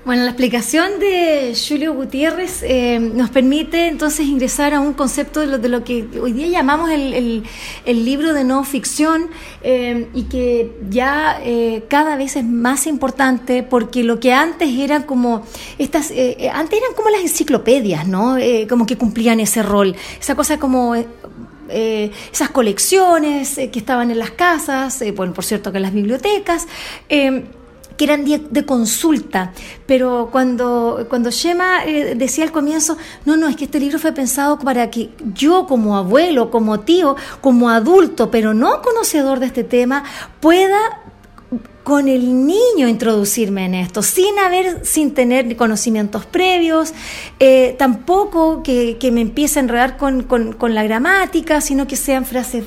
Bueno, 0.07 0.23
la 0.23 0.31
explicación 0.31 1.01
de 1.01 1.53
Julio 1.57 1.93
Gutiérrez 1.93 2.63
eh, 2.63 3.01
nos 3.01 3.29
permite 3.31 3.89
entonces 3.89 4.25
ingresar 4.27 4.73
a 4.73 4.79
un 4.79 4.93
concepto 4.93 5.41
de 5.41 5.49
lo, 5.49 5.59
de 5.59 5.69
lo 5.69 5.83
que 5.83 6.07
hoy 6.23 6.33
día 6.33 6.47
llamamos 6.47 6.91
el, 6.93 7.43
libro 7.85 8.33
de 8.33 8.45
no 8.45 8.63
ficción 8.63 9.29
eh, 9.65 10.07
y 10.15 10.23
que 10.27 10.79
ya 10.91 11.41
eh, 11.43 11.87
cada 11.89 12.15
vez 12.15 12.37
es 12.37 12.45
más 12.45 12.87
importante 12.87 13.65
porque 13.65 14.05
lo 14.05 14.21
que 14.21 14.33
antes 14.33 14.69
eran 14.79 15.03
como 15.03 15.45
estas, 15.77 16.13
antes 16.13 16.79
eran 16.79 16.95
como 16.95 17.11
las 17.11 17.23
enciclopedias, 17.23 18.07
¿no? 18.07 18.37
como 18.69 18.87
que 18.87 18.97
cumplían 18.97 19.41
ese 19.41 19.65
rol, 19.65 19.97
esa 20.21 20.37
cosa 20.37 20.61
como 20.61 20.95
esas 21.69 22.51
colecciones 22.53 23.57
que 23.57 23.79
estaban 23.81 24.13
en 24.13 24.21
las 24.21 24.31
casas, 24.31 25.03
bueno, 25.17 25.33
por 25.33 25.45
cierto 25.45 25.73
que 25.73 25.79
en 25.79 25.83
las 25.83 25.93
bibliotecas 25.93 26.69
que 27.97 28.05
eran 28.05 28.25
de, 28.25 28.67
consulta, 28.67 29.53
pero 29.87 30.29
cuando, 30.31 31.07
cuando 31.09 31.31
Shema 31.31 31.85
eh, 31.85 32.15
decía 32.15 32.45
al 32.45 32.53
comienzo, 32.53 32.97
no, 33.25 33.37
no, 33.37 33.49
es 33.49 33.57
que 33.57 33.65
este 33.65 33.81
libro 33.81 33.99
fue 33.99 34.13
pensado 34.13 34.59
para 34.59 34.91
que 34.91 35.11
yo 35.35 35.67
como 35.67 35.97
abuelo, 35.97 36.51
como 36.51 36.81
tío, 36.81 37.17
como 37.41 37.71
adulto, 37.71 38.31
pero 38.31 38.55
no 38.55 38.83
conocedor 38.83 39.41
de 39.41 39.47
este 39.47 39.65
tema, 39.65 40.05
pueda 40.41 41.03
con 41.87 42.09
el 42.09 42.45
niño 42.45 42.89
introducirme 42.89 43.65
en 43.65 43.75
esto, 43.77 44.03
sin 44.03 44.37
haber, 44.41 44.85
sin 44.85 45.15
tener 45.15 45.55
conocimientos 45.57 46.27
previos, 46.27 46.93
eh, 47.39 47.77
tampoco 47.79 48.65
que, 48.65 48.99
me 49.13 49.21
empiece 49.21 49.61
a 49.61 49.63
enredar 49.63 49.97
con, 49.97 50.75
la 50.75 50.83
gramática, 50.83 51.61
sino 51.61 51.87
que 51.87 51.95
sean 51.95 52.25
frases, 52.25 52.65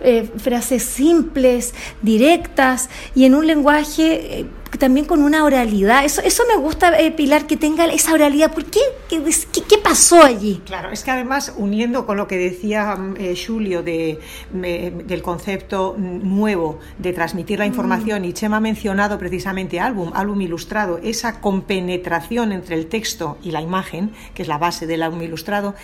eh, 0.00 0.28
frases 0.38 0.82
simples, 0.82 1.74
directas 2.02 2.90
y 3.14 3.24
en 3.24 3.36
un 3.36 3.46
lenguaje 3.46 4.46
también 4.76 5.06
con 5.06 5.22
una 5.22 5.44
oralidad. 5.44 6.04
Eso, 6.04 6.20
eso 6.22 6.44
me 6.48 6.56
gusta, 6.56 6.98
eh, 6.98 7.10
Pilar, 7.10 7.46
que 7.46 7.56
tenga 7.56 7.86
esa 7.86 8.12
oralidad. 8.12 8.52
¿Por 8.52 8.64
qué? 8.64 8.80
¿Qué, 9.08 9.22
qué? 9.68 9.78
pasó 9.78 10.22
allí? 10.22 10.62
Claro, 10.66 10.90
es 10.90 11.04
que 11.04 11.12
además, 11.12 11.54
uniendo 11.56 12.06
con 12.06 12.16
lo 12.16 12.26
que 12.26 12.36
decía 12.36 12.98
eh, 13.18 13.36
Julio 13.36 13.82
de, 13.82 14.18
del 14.52 15.22
concepto 15.22 15.94
nuevo 15.96 16.80
de 16.98 17.12
transmitir 17.12 17.60
la 17.60 17.66
mm. 17.66 17.68
información, 17.68 18.24
y 18.24 18.32
Chema 18.32 18.56
ha 18.56 18.60
mencionado 18.60 19.18
precisamente 19.18 19.78
álbum, 19.78 20.10
álbum 20.14 20.40
ilustrado, 20.40 20.98
esa 21.02 21.40
compenetración 21.40 22.52
entre 22.52 22.74
el 22.74 22.86
texto 22.86 23.38
y 23.42 23.52
la 23.52 23.60
imagen, 23.60 24.10
que 24.34 24.42
es 24.42 24.48
la 24.48 24.58
base 24.58 24.86
del 24.86 25.02
álbum 25.02 25.22
ilustrado, 25.22 25.74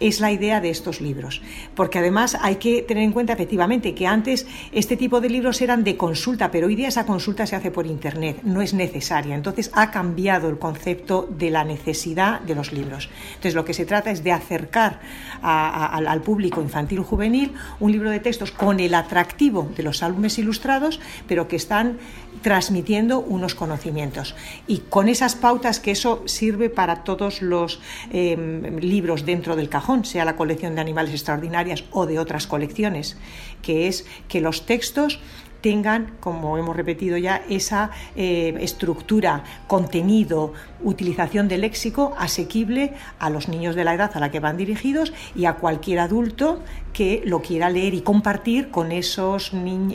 es 0.00 0.20
la 0.20 0.32
idea 0.32 0.60
de 0.60 0.70
estos 0.70 1.00
libros. 1.00 1.42
Porque 1.74 1.98
además 1.98 2.36
hay 2.40 2.56
que 2.56 2.82
tener 2.82 3.04
en 3.04 3.12
cuenta 3.12 3.32
efectivamente 3.32 3.94
que 3.94 4.06
antes 4.06 4.46
este 4.72 4.96
tipo 4.96 5.20
de 5.20 5.30
libros 5.30 5.60
eran 5.60 5.84
de 5.84 5.96
consulta, 5.96 6.50
pero 6.50 6.66
hoy 6.66 6.76
día 6.76 6.88
esa 6.88 7.06
consulta 7.06 7.46
se 7.46 7.56
hace 7.56 7.70
por 7.70 7.86
Internet, 7.86 8.40
no 8.42 8.62
es 8.62 8.74
necesaria. 8.74 9.34
Entonces 9.34 9.70
ha 9.74 9.90
cambiado 9.90 10.48
el 10.48 10.58
concepto 10.58 11.28
de 11.30 11.50
la 11.50 11.64
necesidad 11.64 12.40
de 12.40 12.54
los 12.54 12.72
libros. 12.72 13.08
Entonces 13.28 13.54
lo 13.54 13.64
que 13.64 13.74
se 13.74 13.86
trata 13.86 14.10
es 14.10 14.24
de 14.24 14.32
acercar 14.32 15.00
al 15.42 16.22
público 16.22 16.60
infantil 16.62 17.00
juvenil 17.00 17.52
un 17.80 17.92
libro 17.92 18.10
de 18.10 18.20
textos 18.20 18.50
con 18.50 18.80
el 18.80 18.94
atractivo 18.94 19.70
de 19.76 19.82
los 19.82 20.02
álbumes 20.02 20.38
ilustrados, 20.38 21.00
pero 21.26 21.48
que 21.48 21.56
están 21.56 21.98
transmitiendo 22.44 23.20
unos 23.20 23.54
conocimientos. 23.54 24.36
Y 24.66 24.80
con 24.90 25.08
esas 25.08 25.34
pautas 25.34 25.80
que 25.80 25.92
eso 25.92 26.22
sirve 26.26 26.68
para 26.68 27.02
todos 27.02 27.40
los 27.40 27.80
em, 28.12 28.76
libros 28.80 29.24
dentro 29.24 29.56
del 29.56 29.70
cajón, 29.70 30.04
sea 30.04 30.26
la 30.26 30.36
colección 30.36 30.74
de 30.74 30.82
animales 30.82 31.14
extraordinarias 31.14 31.84
o 31.90 32.04
de 32.04 32.18
otras 32.18 32.46
colecciones, 32.46 33.16
que 33.62 33.88
es 33.88 34.04
que 34.28 34.42
los 34.42 34.66
textos 34.66 35.20
tengan, 35.64 36.12
como 36.20 36.58
hemos 36.58 36.76
repetido 36.76 37.16
ya, 37.16 37.40
esa 37.48 37.90
eh, 38.16 38.54
estructura, 38.60 39.44
contenido, 39.66 40.52
utilización 40.82 41.48
del 41.48 41.62
léxico 41.62 42.14
asequible 42.18 42.92
a 43.18 43.30
los 43.30 43.48
niños 43.48 43.74
de 43.74 43.84
la 43.84 43.94
edad 43.94 44.10
a 44.12 44.20
la 44.20 44.30
que 44.30 44.40
van 44.40 44.58
dirigidos 44.58 45.14
y 45.34 45.46
a 45.46 45.54
cualquier 45.54 46.00
adulto 46.00 46.60
que 46.92 47.22
lo 47.24 47.40
quiera 47.40 47.70
leer 47.70 47.94
y 47.94 48.02
compartir 48.02 48.70
con, 48.70 48.92
esos 48.92 49.52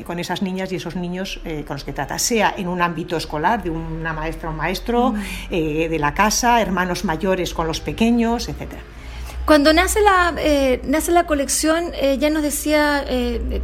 con 0.08 0.18
esas 0.18 0.42
niñas 0.42 0.72
y 0.72 0.78
esos 0.78 0.96
niños 0.96 1.40
eh, 1.46 1.64
con 1.68 1.76
los 1.76 1.84
que 1.84 1.94
trata, 1.94 2.18
sea 2.18 2.52
en 2.58 2.68
un 2.68 2.82
ámbito 2.82 3.16
escolar, 3.16 3.62
de 3.62 3.70
una 3.70 4.12
maestra 4.12 4.50
o 4.50 4.54
maestro, 4.54 5.12
mm. 5.12 5.22
eh, 5.52 5.88
de 5.88 6.00
la 6.00 6.16
casa, 6.16 6.60
hermanos 6.62 7.06
mayores 7.06 7.54
con 7.54 7.68
los 7.68 7.80
pequeños, 7.80 8.50
etcétera. 8.50 8.82
Cuando 9.50 9.74
nace 9.74 10.00
la, 10.00 10.36
eh, 10.38 10.80
nace 10.86 11.12
la 11.12 11.26
colección, 11.26 11.86
eh, 12.00 12.20
ya 12.20 12.30
nos 12.30 12.44
decía, 12.44 13.04
eh, 13.10 13.64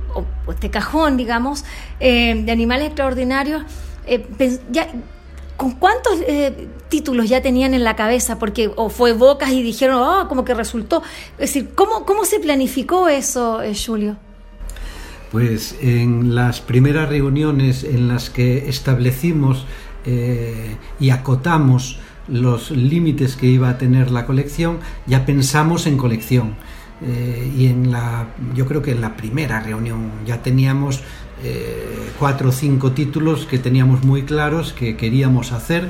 este 0.49 0.71
cajón, 0.71 1.15
digamos, 1.15 1.63
de 1.99 2.51
animales 2.51 2.87
extraordinarios, 2.87 3.61
¿con 5.55 5.73
cuántos 5.73 6.13
títulos 6.89 7.29
ya 7.29 7.43
tenían 7.43 7.75
en 7.75 7.83
la 7.83 7.95
cabeza? 7.95 8.39
Porque 8.39 8.71
o 8.75 8.89
fue 8.89 9.13
Bocas 9.13 9.51
y 9.51 9.61
dijeron, 9.61 10.01
oh, 10.01 10.27
como 10.27 10.43
que 10.43 10.55
resultó. 10.55 11.03
Es 11.33 11.53
decir, 11.53 11.69
¿cómo, 11.75 12.03
cómo 12.03 12.25
se 12.25 12.39
planificó 12.39 13.07
eso, 13.07 13.61
Julio? 13.85 14.17
Pues 15.31 15.75
en 15.81 16.33
las 16.33 16.61
primeras 16.61 17.09
reuniones 17.09 17.83
en 17.83 18.07
las 18.07 18.31
que 18.31 18.69
establecimos 18.69 19.67
y 20.99 21.09
acotamos 21.11 21.99
los 22.27 22.71
límites 22.71 23.35
que 23.35 23.47
iba 23.47 23.69
a 23.69 23.77
tener 23.77 24.11
la 24.11 24.25
colección, 24.25 24.79
ya 25.07 25.25
pensamos 25.25 25.87
en 25.87 25.97
colección. 25.97 26.55
Eh, 27.01 27.51
y 27.57 27.67
en 27.67 27.91
la, 27.91 28.27
yo 28.53 28.65
creo 28.65 28.81
que 28.81 28.91
en 28.91 29.01
la 29.01 29.17
primera 29.17 29.59
reunión 29.59 30.11
ya 30.25 30.41
teníamos 30.41 31.01
eh, 31.43 32.09
cuatro 32.17 32.49
o 32.49 32.51
cinco 32.51 32.93
títulos 32.93 33.45
que 33.45 33.59
teníamos 33.59 34.03
muy 34.05 34.23
claros 34.23 34.71
que 34.73 34.95
queríamos 34.95 35.51
hacer. 35.51 35.89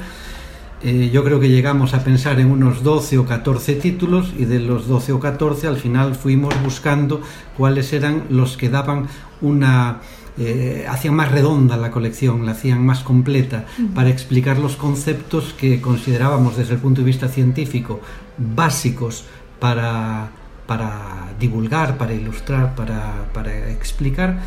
eh, 0.84 1.10
yo 1.14 1.24
creo 1.24 1.40
que 1.40 1.50
llegamos 1.50 1.94
a 1.94 2.04
pensar 2.04 2.40
en 2.40 2.52
unos 2.52 2.84
12 2.84 3.18
o 3.20 3.26
14 3.26 3.76
títulos 3.76 4.34
y 4.38 4.46
de 4.46 4.60
los 4.60 4.88
12 4.88 5.14
o 5.14 5.20
14 5.20 5.68
al 5.68 5.78
final 5.78 6.16
fuimos 6.16 6.54
buscando 6.64 7.22
cuáles 7.58 7.94
eran 7.94 8.26
los 8.30 8.58
que 8.58 8.70
daban 8.70 9.08
una... 9.42 10.02
Eh, 10.38 10.86
hacían 10.90 11.16
más 11.16 11.32
redonda 11.32 11.78
la 11.78 11.92
colección, 11.92 12.46
la 12.46 12.52
hacían 12.52 12.86
más 12.86 13.02
completa, 13.02 13.66
para 13.94 14.10
explicar 14.10 14.58
los 14.58 14.76
conceptos 14.76 15.54
que 15.54 15.80
considerábamos 15.80 16.58
desde 16.58 16.74
el 16.74 16.80
punto 16.80 17.02
de 17.02 17.06
vista 17.06 17.30
científico 17.30 18.02
básicos 18.38 19.26
para, 19.60 20.32
para 20.68 21.34
divulgar, 21.40 21.98
para 21.98 22.14
ilustrar, 22.14 22.76
para, 22.76 23.30
para 23.34 23.70
explicar. 23.70 24.42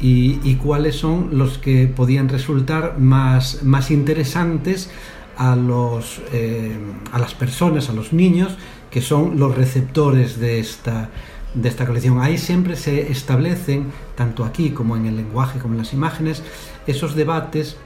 Y, 0.00 0.40
y, 0.42 0.54
cuáles 0.54 0.96
son 0.96 1.36
los 1.38 1.58
que 1.58 1.86
podían 1.86 2.30
resultar 2.30 2.98
más, 2.98 3.62
más 3.62 3.90
interesantes 3.90 4.90
a, 5.36 5.54
los, 5.56 6.20
eh, 6.32 6.76
a 7.12 7.18
las 7.18 7.34
personas, 7.34 7.90
a 7.90 7.92
los 7.92 8.12
niños, 8.12 8.56
que 8.90 9.02
son 9.02 9.38
los 9.38 9.54
receptores 9.54 10.40
de 10.40 10.58
esta, 10.58 11.10
de 11.54 11.68
esta 11.68 11.86
colección. 11.86 12.20
Ahí 12.20 12.38
siempre 12.38 12.76
se 12.76 13.10
establecen, 13.10 13.86
tanto 14.14 14.44
aquí 14.44 14.70
como 14.70 14.96
en 14.96 15.06
el 15.06 15.16
lenguaje, 15.16 15.58
como 15.58 15.74
en 15.74 15.78
las 15.78 15.92
imágenes, 15.92 16.42
esos 16.86 17.14
debates 17.14 17.76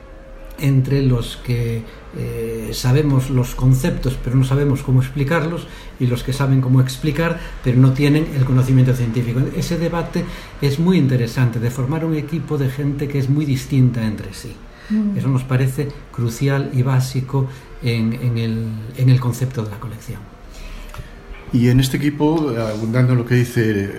entre 0.60 1.02
los 1.02 1.36
que 1.38 1.82
eh, 2.16 2.70
sabemos 2.72 3.28
los 3.28 3.56
conceptos 3.56 4.16
pero 4.22 4.36
no 4.36 4.44
sabemos 4.44 4.82
cómo 4.82 5.02
explicarlos 5.02 5.66
y 5.98 6.06
los 6.06 6.22
que 6.22 6.32
saben 6.32 6.60
cómo 6.60 6.80
explicar 6.80 7.40
pero 7.64 7.76
no 7.78 7.92
tienen 7.92 8.28
el 8.36 8.44
conocimiento 8.44 8.94
científico. 8.94 9.40
Ese 9.56 9.78
debate 9.78 10.24
es 10.60 10.78
muy 10.78 10.98
interesante 10.98 11.58
de 11.58 11.70
formar 11.70 12.04
un 12.04 12.14
equipo 12.14 12.56
de 12.56 12.70
gente 12.70 13.08
que 13.08 13.18
es 13.18 13.28
muy 13.28 13.44
distinta 13.44 14.04
entre 14.04 14.32
sí. 14.32 14.54
Mm. 14.90 15.16
Eso 15.16 15.28
nos 15.28 15.44
parece 15.44 15.88
crucial 16.12 16.70
y 16.72 16.82
básico 16.82 17.48
en, 17.82 18.12
en, 18.12 18.38
el, 18.38 18.68
en, 18.96 19.08
el, 19.08 19.18
concepto 19.18 19.64
de 19.64 19.70
la 19.70 19.80
colección. 19.80 20.20
Y 21.54 21.68
en 21.68 21.78
este 21.78 21.98
equipo, 21.98 22.52
abundando 22.58 23.12
en 23.12 23.18
lo 23.18 23.24
que 23.24 23.36
dice 23.36 23.92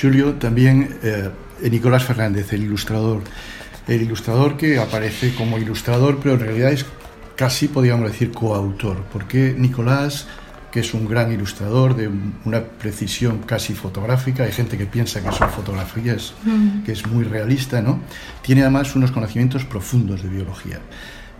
Julio, 0.00 0.34
también 0.34 0.96
eh, 1.02 1.28
Nicolás 1.68 2.04
Fernández, 2.04 2.52
el 2.52 2.62
ilustrador. 2.62 3.22
El 3.88 4.02
ilustrador 4.02 4.56
que 4.56 4.78
aparece 4.78 5.34
como 5.34 5.58
ilustrador, 5.58 6.20
pero 6.22 6.36
en 6.36 6.40
realidad 6.40 6.70
es 6.70 6.86
casi, 7.34 7.66
podríamos 7.66 8.12
decir, 8.12 8.30
coautor, 8.30 9.04
porque 9.12 9.52
Nicolás 9.58 10.28
que 10.70 10.78
es 10.78 10.94
un 10.94 11.08
gran 11.08 11.32
ilustrador 11.32 11.96
de 11.96 12.08
una 12.44 12.62
precisión 12.62 13.40
casi 13.44 13.74
fotográfica. 13.74 14.44
Hay 14.44 14.52
gente 14.52 14.78
que 14.78 14.86
piensa 14.86 15.20
que 15.20 15.32
son 15.32 15.50
fotografías, 15.50 16.32
mm. 16.44 16.84
que 16.84 16.92
es 16.92 17.04
muy 17.08 17.24
realista, 17.24 17.82
¿no? 17.82 17.98
Tiene 18.40 18.60
además 18.62 18.94
unos 18.94 19.10
conocimientos 19.10 19.64
profundos 19.64 20.22
de 20.22 20.28
biología. 20.28 20.78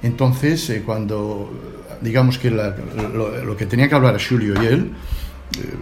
Entonces, 0.03 0.69
eh, 0.71 0.83
cuando 0.85 1.53
digamos 2.01 2.39
que 2.39 2.51
lo, 2.51 3.57
que 3.57 3.67
tenía 3.67 3.89
que 3.89 3.95
hablar 3.95 4.21
Julio 4.21 4.61
y 4.61 4.67
él, 4.67 4.91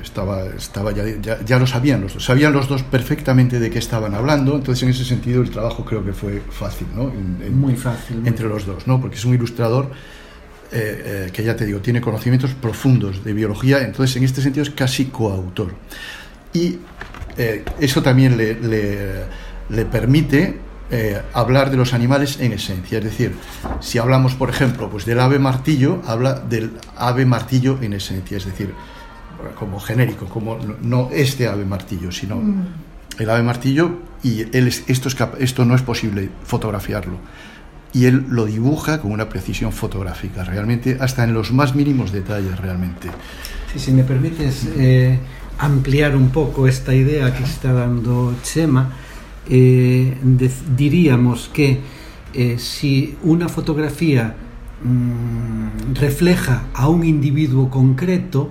estaba, 0.03 0.47
estaba 0.47 0.93
ya, 0.93 1.05
ya, 1.45 1.59
lo 1.59 1.67
sabían 1.67 2.01
los 2.01 2.15
dos, 2.15 2.25
sabían 2.25 2.53
los 2.53 2.69
dos 2.69 2.83
perfectamente 2.83 3.61
de 3.61 3.71
qué 3.71 3.79
estaban 3.79 4.15
hablando, 4.15 4.57
entonces 4.57 4.83
en 4.83 4.91
ese 4.91 5.05
sentido 5.05 5.43
el 5.43 5.51
trabajo 5.51 5.85
creo 5.85 6.05
que 6.05 6.13
fue 6.13 6.43
fácil, 6.51 6.87
¿no? 6.95 7.13
muy 7.51 7.77
fácil. 7.77 8.23
Entre 8.27 8.49
los 8.49 8.67
dos, 8.67 8.87
¿no? 8.87 9.01
Porque 9.01 9.17
es 9.17 9.25
un 9.25 9.35
ilustrador 9.35 9.91
eh, 10.71 11.27
eh, 11.29 11.31
que 11.33 11.43
ya 11.43 11.57
te 11.57 11.65
digo, 11.65 11.81
tiene 11.81 11.99
conocimientos 12.03 12.53
profundos 12.53 13.25
de 13.25 13.33
biología, 13.33 13.81
entonces 13.81 14.15
en 14.17 14.25
este 14.25 14.43
sentido 14.43 14.63
es 14.65 14.71
casi 14.71 15.07
coautor. 15.07 15.75
Y 16.53 16.79
eh, 17.39 17.65
eso 17.81 18.03
también 18.03 18.37
le, 18.37 18.55
le, 19.71 19.85
permite 19.87 20.59
hablar 21.33 21.71
de 21.71 21.79
los 21.79 21.95
animales 21.95 22.39
en 22.41 22.53
esencia. 22.53 22.99
Es 22.99 23.05
decir, 23.05 23.35
si 23.81 23.99
hablamos, 23.99 24.35
por 24.35 24.51
ejemplo, 24.51 24.91
pues 24.91 25.07
del 25.07 25.21
ave 25.21 25.39
martillo, 25.39 26.03
habla 26.07 26.35
del 26.35 26.73
ave 26.97 27.25
martillo 27.25 27.79
en 27.81 27.95
esencia, 27.95 28.37
es 28.37 28.45
decir, 28.45 28.75
como 29.55 29.81
genérico, 29.81 30.27
como 30.27 30.59
no 30.83 31.11
este 31.13 31.49
ave 31.49 31.65
martillo, 31.65 32.11
sino 32.13 32.37
mm. 32.37 32.67
el 33.19 33.31
ave 33.31 33.43
martillo 33.43 33.99
y 34.23 34.43
él, 34.57 34.69
esto, 34.69 35.09
es, 35.09 35.17
esto 35.39 35.65
no 35.65 35.75
es 35.75 35.83
posible 35.83 36.31
fotografiarlo 36.45 37.19
y 37.93 38.05
él 38.05 38.27
lo 38.29 38.47
dibuja 38.47 39.01
con 39.01 39.13
una 39.13 39.29
precisión 39.29 39.73
fotográfica, 39.73 40.45
realmente, 40.45 40.99
hasta 41.01 41.25
en 41.25 41.33
los 41.33 41.53
más 41.53 41.75
mínimos 41.75 42.13
detalles, 42.13 42.59
realmente. 42.59 43.09
Sí, 43.73 43.79
si 43.79 43.93
me 43.93 44.05
permites 44.05 44.69
eh, 44.77 45.19
ampliar 45.59 46.15
un 46.15 46.31
poco 46.31 46.69
esta 46.69 46.95
idea 46.95 47.35
que 47.35 47.45
está 47.45 47.73
dando 47.73 48.35
Chema, 48.43 48.93
eh, 49.49 50.17
diríamos 50.77 51.51
que 51.53 51.81
eh, 52.35 52.57
si 52.59 53.17
una 53.23 53.49
fotografía 53.49 54.35
mm, 54.85 55.95
refleja 55.95 56.65
a 56.75 56.89
un 56.89 57.05
individuo 57.05 57.71
concreto, 57.71 58.51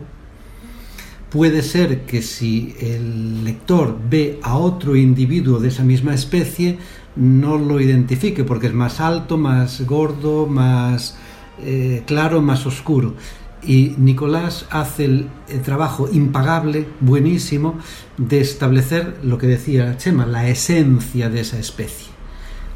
puede 1.29 1.61
ser 1.61 2.01
que 2.05 2.21
si 2.21 2.75
el 2.79 3.43
lector 3.43 3.97
ve 4.09 4.39
a 4.43 4.57
otro 4.57 4.95
individuo 4.95 5.59
de 5.59 5.69
esa 5.69 5.83
misma 5.83 6.13
especie, 6.13 6.77
no 7.15 7.57
lo 7.57 7.81
identifique 7.81 8.43
porque 8.43 8.67
es 8.67 8.73
más 8.73 8.99
alto, 8.99 9.37
más 9.37 9.81
gordo, 9.85 10.45
más 10.47 11.17
eh, 11.63 12.03
claro, 12.05 12.41
más 12.41 12.65
oscuro. 12.65 13.15
Y 13.63 13.95
Nicolás 13.97 14.65
hace 14.69 15.05
el, 15.05 15.29
trabajo 15.63 16.07
impagable, 16.11 16.87
buenísimo, 16.99 17.75
de 18.17 18.39
establecer 18.39 19.17
lo 19.23 19.37
que 19.37 19.47
decía 19.47 19.97
Chema, 19.97 20.25
la 20.25 20.47
esencia 20.47 21.29
de 21.29 21.41
esa 21.41 21.57
especie. 21.57 22.07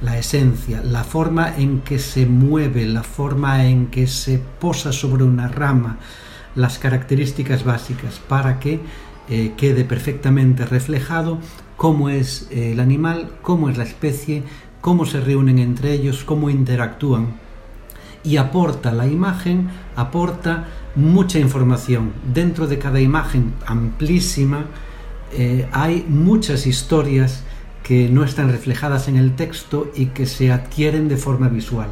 La 0.02 0.18
esencia, 0.18 0.82
la 0.84 1.04
forma 1.04 1.56
en 1.56 1.82
que 1.82 2.00
se 2.00 2.26
mueve, 2.26 2.88
la 2.88 3.04
forma 3.04 3.66
en 3.68 3.88
que 3.88 4.08
se 4.08 4.40
posa 4.60 4.92
sobre 4.92 5.24
una 5.24 5.48
rama, 5.48 6.00
las 6.56 6.80
características 6.80 7.64
básicas 7.64 8.20
para 8.28 8.60
que 8.60 8.80
eh, 9.30 9.54
quede 9.56 9.86
perfectamente 9.86 10.66
reflejado 10.66 11.38
cómo 11.78 12.10
es 12.10 12.48
eh, 12.52 12.74
el 12.74 12.80
animal, 12.80 13.32
cómo 13.42 13.70
es 13.70 13.78
la 13.78 13.84
especie, 13.84 14.44
cómo 14.82 15.06
se 15.06 15.22
reúnen 15.22 15.60
entre 15.60 15.94
ellos, 15.94 16.24
cómo 16.24 16.50
interactúan. 16.50 17.40
Y 18.24 18.38
aporta 18.38 18.92
la 18.92 19.08
imagen, 19.08 19.70
aporta 19.96 20.68
mucha 20.96 21.40
información. 21.40 22.14
Dentro 22.34 22.68
de 22.68 22.78
cada 22.78 23.00
imagen 23.00 23.54
amplísima 23.66 24.66
eh, 25.34 25.68
hay 25.72 26.06
muchas 26.08 26.68
historias 26.68 27.44
que 27.84 28.10
no 28.10 28.24
están 28.24 28.52
reflejadas 28.52 29.08
en 29.08 29.16
el 29.16 29.36
texto 29.36 29.92
y 29.96 30.08
que 30.08 30.26
se 30.26 30.52
adquieren 30.52 31.08
de 31.08 31.18
forma 31.18 31.48
visual. 31.48 31.88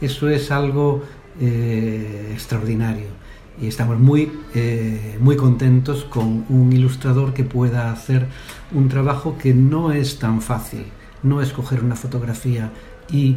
Eso 0.00 0.28
es 0.28 0.50
algo 0.50 1.02
extraordinario 1.40 3.17
y 3.60 3.66
estamos 3.66 3.98
muy, 3.98 4.30
eh, 4.54 5.16
muy 5.20 5.36
contentos 5.36 6.04
con 6.04 6.44
un 6.48 6.72
ilustrador 6.72 7.34
que 7.34 7.44
pueda 7.44 7.90
hacer 7.92 8.26
un 8.72 8.88
trabajo 8.88 9.36
que 9.38 9.54
no 9.54 9.92
es 9.92 10.18
tan 10.18 10.40
fácil, 10.40 10.84
no 11.22 11.42
es 11.42 11.52
coger 11.52 11.82
una 11.82 11.96
fotografía 11.96 12.70
y 13.10 13.36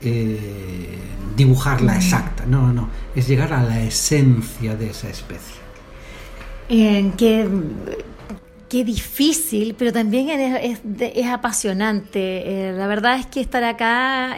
eh, 0.00 0.98
dibujarla 1.36 1.96
exacta, 1.96 2.44
no, 2.46 2.72
no, 2.72 2.88
es 3.14 3.28
llegar 3.28 3.52
a 3.52 3.62
la 3.62 3.82
esencia 3.82 4.76
de 4.76 4.90
esa 4.90 5.08
especie. 5.08 5.64
Que 6.68 7.48
qué 8.68 8.84
difícil, 8.84 9.76
pero 9.78 9.92
también 9.92 10.30
es, 10.30 10.80
es, 10.98 11.26
apasionante. 11.26 12.70
Eh, 12.70 12.72
la 12.72 12.88
verdad 12.88 13.20
es 13.20 13.26
que 13.26 13.40
estar 13.40 13.62
acá 13.62 14.36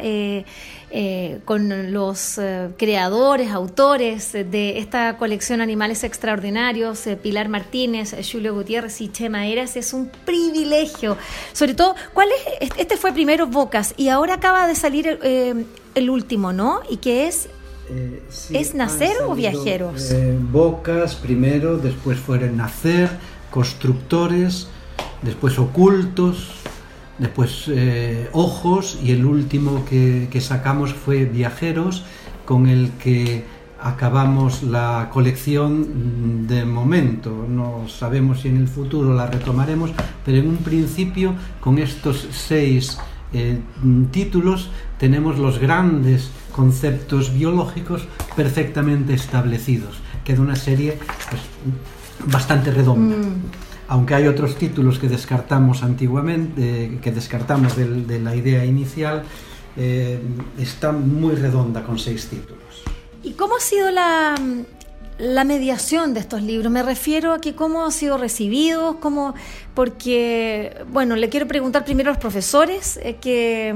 eh, 0.91 1.07
eh, 1.17 1.41
con 1.45 1.93
los 1.93 2.39
creadores, 2.77 3.51
autores 3.51 4.33
de 4.33 4.79
esta 4.79 5.17
colección 5.19 5.61
Animales 5.61 6.05
Extraordinarios, 6.05 7.05
Pilar 7.23 7.49
Martínez, 7.49 8.15
Julio 8.31 8.55
Gutiérrez 8.55 9.01
y 9.01 9.09
Chema 9.09 9.47
Eras, 9.47 9.77
es 9.77 9.93
un 9.93 10.11
privilegio. 10.25 11.17
Sobre 11.53 11.75
todo, 11.75 11.95
¿cuál 12.13 12.29
es? 12.61 12.71
Este 12.77 12.97
fue 12.97 13.13
primero 13.13 13.47
Bocas 13.47 13.95
y 13.97 14.09
ahora 14.09 14.35
acaba 14.35 14.67
de 14.67 14.75
salir 14.75 15.19
el, 15.95 16.11
último, 16.11 16.53
¿no? 16.53 16.81
Y 16.89 16.99
que 16.99 17.27
es 17.29 17.49
¿Es 18.51 18.75
nacer 18.75 19.17
o 19.27 19.35
viajeros? 19.35 20.13
bocas 20.51 21.15
primero, 21.15 21.79
después 21.79 22.19
fueron 22.19 22.57
nacer, 22.57 23.09
constructores, 23.51 24.69
después 25.23 25.59
ocultos, 25.59 26.51
después 27.19 27.65
eh, 27.69 28.29
ojos 28.33 28.99
y 29.03 29.13
el 29.13 29.25
último 29.25 29.85
que, 29.85 30.29
sacamos 30.41 30.93
fue 30.93 31.25
viajeros 31.25 32.05
con 32.45 32.67
el 32.69 32.91
que 33.03 33.45
acabamos 33.81 34.63
la 34.63 35.11
colección 35.13 36.47
de 36.47 36.65
momento. 36.65 37.47
No 37.49 37.89
sabemos 37.89 38.41
si 38.41 38.49
en 38.49 38.57
el 38.59 38.69
futuro 38.69 39.15
la 39.15 39.27
retomaremos, 39.27 39.93
pero 40.25 40.39
en 40.39 40.49
un 40.49 40.57
principio 40.59 41.35
con 41.61 41.79
estos 41.79 42.29
seis 42.31 42.99
eh, 43.33 43.59
títulos 44.11 44.71
tenemos 44.99 45.39
los 45.39 45.59
grandes 45.59 46.31
conceptos 46.53 47.35
biológicos 47.35 48.07
perfectamente 48.35 49.15
establecidos. 49.15 49.99
Queda 50.25 50.41
una 50.41 50.57
serie 50.57 50.99
pues, 51.31 51.43
bastante 52.33 52.71
redonda. 52.71 53.17
Mm. 53.17 53.66
Aunque 53.89 54.15
hay 54.15 54.27
otros 54.27 54.57
títulos 54.57 54.99
que 54.99 55.09
descartamos 55.09 55.83
antiguamente, 55.83 56.99
que 57.01 57.13
descartamos 57.13 57.77
de, 57.77 58.19
la 58.19 58.35
idea 58.35 58.65
inicial, 58.65 59.23
eh, 59.77 60.21
está 60.59 60.93
muy 60.93 61.35
redonda 61.37 61.85
con 61.85 61.99
seis 61.99 62.27
títulos. 62.29 62.83
¿Y 63.23 63.33
cómo 63.33 63.57
ha 63.57 63.61
sido 63.61 63.91
la, 63.91 64.35
la 65.19 65.45
mediación 65.45 66.15
de 66.15 66.21
estos 66.21 66.43
libros? 66.43 66.73
Me 66.73 66.83
refiero 66.83 67.33
a 67.33 67.41
que 67.41 67.55
cómo 67.55 67.85
han 67.85 67.93
sido 67.93 68.19
recibidos, 68.19 68.97
cómo, 68.97 69.35
porque, 69.75 70.85
bueno, 70.89 71.15
le 71.15 71.29
quiero 71.29 71.47
preguntar 71.47 71.85
primero 71.85 72.11
a 72.11 72.15
los 72.15 72.21
profesores 72.21 72.99
eh, 73.03 73.17
que 73.21 73.75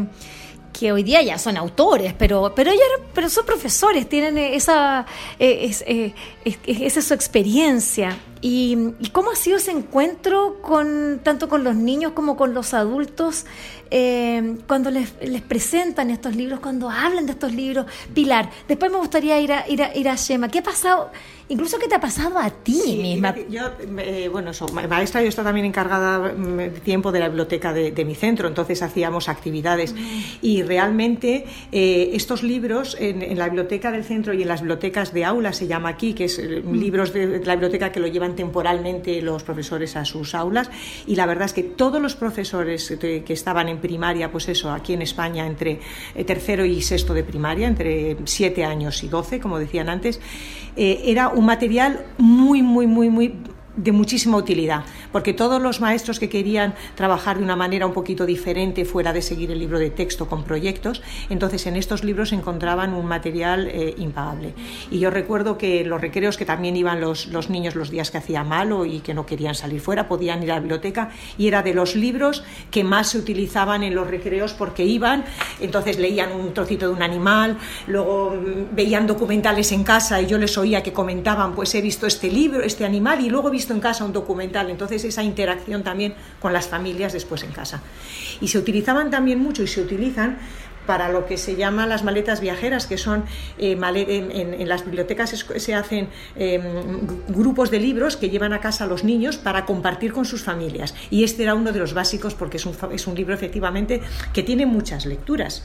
que 0.81 0.93
hoy 0.93 1.03
día 1.03 1.21
ya 1.21 1.37
son 1.37 1.59
autores, 1.59 2.15
pero, 2.17 2.55
pero, 2.57 2.73
ya, 2.73 2.81
pero 3.13 3.29
son 3.29 3.45
profesores, 3.45 4.09
tienen 4.09 4.39
esa, 4.39 5.05
eh, 5.39 5.67
es, 5.69 5.85
eh, 5.87 6.15
esa 6.45 7.01
es 7.01 7.05
su 7.05 7.13
experiencia. 7.13 8.17
¿Y, 8.41 8.95
cómo 9.13 9.31
ha 9.31 9.37
sido 9.37 9.59
ese 9.59 9.73
encuentro 9.73 10.63
con 10.63 11.21
tanto 11.23 11.51
con 11.51 11.65
los 11.65 11.77
niños 11.77 12.13
como 12.13 12.35
con 12.35 12.55
los 12.55 12.73
adultos 12.73 13.45
eh, 13.91 14.57
cuando 14.67 14.91
les, 14.91 15.13
les, 15.21 15.43
presentan 15.43 16.09
estos 16.09 16.35
libros, 16.35 16.61
cuando 16.61 16.89
hablan 16.89 17.27
de 17.27 17.33
estos 17.33 17.53
libros? 17.53 17.85
Pilar, 18.15 18.49
después 18.67 18.91
me 18.91 18.97
gustaría 18.97 19.39
ir 19.39 19.53
a, 19.53 19.69
ir 19.69 19.83
a, 19.83 19.95
ir 19.95 20.09
a 20.09 20.17
Shema. 20.17 20.49
¿Qué 20.49 20.61
ha 20.61 20.63
pasado? 20.63 21.11
Incluso, 21.51 21.81
¿qué 21.81 21.89
te 21.89 21.97
ha 21.97 22.01
pasado 22.01 22.39
a 22.39 22.49
ti 22.49 22.99
misma? 23.03 23.35
Yo, 23.49 23.63
eh, 23.99 24.29
bueno, 24.31 24.53
maestra, 24.89 25.21
yo 25.21 25.29
estaba 25.29 25.49
también 25.49 25.67
encargada 25.67 26.33
mm, 26.33 26.57
de 26.57 26.81
tiempo 26.81 27.11
de 27.11 27.19
la 27.19 27.27
biblioteca 27.27 27.73
de, 27.73 28.05
mi 28.05 28.15
centro, 28.15 28.47
entonces 28.47 28.83
hacíamos 28.83 29.29
actividades. 29.29 29.93
Mm. 29.93 29.99
Y 30.43 30.63
realmente 30.63 31.45
eh, 31.73 32.11
estos 32.15 32.45
libros 32.45 32.97
en, 33.01 33.37
la 33.37 33.47
biblioteca 33.47 33.91
del 33.91 34.05
centro 34.05 34.33
y 34.33 34.43
en 34.43 34.49
las 34.49 34.61
bibliotecas 34.61 35.13
de 35.13 35.25
aula, 35.25 35.53
se 35.53 35.67
llama 35.67 35.89
aquí, 35.89 36.15
que 36.15 36.27
es 36.27 36.39
mm. 36.39 36.73
libros 36.73 37.13
de 37.13 37.45
la 37.45 37.57
biblioteca 37.57 37.91
que 37.91 37.99
lo 37.99 38.07
llevan 38.07 38.37
temporalmente 38.37 39.21
los 39.21 39.43
profesores 39.43 39.97
a 39.97 40.05
sus 40.05 40.37
aulas 40.37 40.71
y 41.07 41.17
la 41.17 41.27
verdad 41.27 41.47
es 41.47 41.53
que 41.53 41.65
todos 41.65 42.01
los 42.01 42.15
profesores 42.15 42.97
que 43.01 43.33
estaban 43.33 43.69
en 43.69 43.79
primaria, 43.79 44.31
pues 44.31 44.49
eso, 44.49 44.71
aquí 44.71 44.93
en 44.93 45.03
España 45.03 45.47
entre 45.47 45.81
eh, 46.15 46.25
tercero 46.25 46.65
y 46.65 46.81
sexto 46.81 47.13
de 47.13 47.25
primaria, 47.25 47.67
entre 47.67 48.19
siete 48.25 48.65
años 48.65 49.03
y 49.03 49.09
doce, 49.09 49.41
como 49.41 49.59
decían 49.59 49.89
antes, 49.89 50.21
eh, 50.77 51.03
era 51.07 51.29
un 51.41 51.47
material 51.47 52.05
muy, 52.19 52.63
muy, 52.63 52.87
muy, 52.87 53.09
muy 53.09 53.35
de 53.77 53.93
muchísima 53.93 54.37
utilidad, 54.37 54.85
porque 55.13 55.33
todos 55.33 55.61
los 55.63 55.81
maestros 55.81 56.19
que 56.19 56.29
querían 56.29 56.75
trabajar 56.95 57.39
de 57.39 57.45
una 57.45 57.57
manera 57.57 57.87
un 57.87 57.93
poquito 57.93 58.27
diferente 58.27 58.85
fuera 58.85 59.13
de 59.13 59.23
seguir 59.23 59.51
el 59.51 59.59
libro 59.59 59.79
de 59.79 59.91
texto 59.91 60.29
con 60.29 60.45
proyectos, 60.45 61.03
entonces 61.29 61.67
en 61.67 61.77
estos 61.77 62.05
libros 62.05 62.33
encontraban 62.33 62.95
un 62.95 63.07
material 63.07 63.69
eh, 63.69 63.95
impagable. 63.99 64.55
Y 64.91 64.99
yo 64.99 65.11
recuerdo 65.11 65.57
que 65.57 65.85
los 65.85 66.01
recreos 66.01 66.37
que 66.37 66.45
también 66.45 66.77
iban 66.77 67.01
los, 67.01 67.29
los 67.29 67.51
niños 67.51 67.75
los 67.75 67.91
días 67.91 68.11
que 68.11 68.19
hacía 68.19 68.45
malo 68.45 68.85
y 68.85 69.01
que 69.01 69.15
no 69.15 69.27
querían 69.27 69.55
salir 69.55 69.81
fuera, 69.81 70.09
podían 70.09 70.43
ir 70.43 70.53
a 70.53 70.55
la 70.55 70.61
biblioteca 70.61 71.11
y 71.39 71.47
era 71.49 71.63
de 71.63 71.75
los 71.75 71.95
libros 71.95 72.43
que 72.71 72.85
más 72.85 73.11
se 73.11 73.19
utilizaban 73.19 73.83
en 73.83 73.95
los 73.95 74.07
recreos 74.07 74.53
porque 74.53 74.85
iban, 74.85 75.25
entonces 75.61 75.99
leían 75.99 76.33
un 76.33 76.53
trocito 76.53 76.89
de 76.89 76.95
un 76.95 77.03
animal, 77.03 77.57
luego 77.87 78.31
mm, 78.31 78.75
veían 78.75 79.07
documentales 79.07 79.73
en 79.73 79.85
casa 79.85 80.21
y 80.21 80.27
yo 80.27 80.39
les 80.39 80.57
oía 80.59 80.83
que 80.83 80.93
comentaban, 80.93 81.55
pues 81.55 81.75
he 81.75 81.81
visto 81.81 82.07
este 82.07 82.31
libro, 82.31 82.63
este 82.63 82.85
animal 82.85 83.21
y 83.25 83.31
luego 83.31 83.49
he 83.49 83.53
en 83.69 83.81
casa 83.81 84.05
un 84.05 84.13
documental, 84.13 84.71
entonces 84.71 85.05
esa 85.05 85.23
interacción 85.23 85.83
también 85.83 86.15
con 86.41 86.53
las 86.53 86.69
familias 86.69 87.13
después 87.13 87.43
en 87.43 87.53
casa. 87.53 87.83
Y 88.41 88.49
se 88.49 88.59
utilizaban 88.59 89.11
también 89.11 89.39
mucho 89.39 89.63
y 89.63 89.67
se 89.67 89.83
utilizan 89.83 90.39
para 90.87 91.09
lo 91.09 91.27
que 91.27 91.37
se 91.37 91.57
llama 91.57 91.87
las 91.87 92.03
maletas 92.03 92.41
viajeras, 92.41 92.87
que 92.87 92.99
son 92.99 93.25
eh, 93.59 93.79
en, 93.79 94.69
las 94.69 94.85
bibliotecas 94.85 95.47
se 95.57 95.75
hacen 95.75 96.09
em, 96.35 96.63
grupos 97.29 97.71
de 97.71 97.79
libros 97.79 98.17
que 98.17 98.31
llevan 98.31 98.53
a 98.53 98.61
casa 98.61 98.85
a 98.85 98.87
los 98.87 99.05
niños 99.05 99.37
para 99.37 99.67
compartir 99.67 100.13
con 100.13 100.25
sus 100.25 100.43
familias. 100.43 100.95
Y 101.11 101.23
este 101.23 101.45
era 101.45 101.55
uno 101.55 101.73
de 101.73 101.79
los 101.79 101.95
básicos 101.95 102.35
porque 102.35 102.57
es 102.57 102.67
un, 102.67 102.75
es 102.93 103.07
un 103.07 103.15
libro 103.15 103.35
efectivamente 103.35 104.01
que 104.33 104.43
tiene 104.43 104.67
muchas 104.67 105.07
lecturas. 105.07 105.65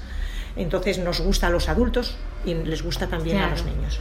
Entonces 0.56 1.00
nos 1.00 1.22
gusta 1.22 1.48
a 1.48 1.50
los 1.50 1.70
adultos 1.70 2.18
y 2.46 2.54
les 2.54 2.84
gusta 2.84 3.08
también 3.08 3.38
a 3.38 3.50
los 3.50 3.66
niños. 3.66 4.00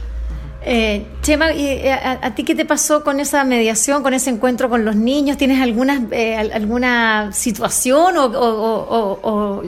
Eh, 0.67 1.05
Chema, 1.21 1.51
eh, 1.51 1.91
a, 1.91 2.33
ti 2.33 2.43
qué 2.43 2.55
te 2.55 2.65
pasó 2.65 3.03
con 3.03 3.19
esa 3.19 3.43
mediación, 3.43 4.01
con 4.01 4.15
ese 4.15 4.31
encuentro 4.31 4.67
con 4.67 4.83
los 4.83 4.95
niños? 4.95 5.37
¿Tienes 5.37 5.61
alguna, 5.61 6.07
eh, 6.09 6.35
alguna 6.35 7.31
situación 7.31 8.15
o, 8.17 9.61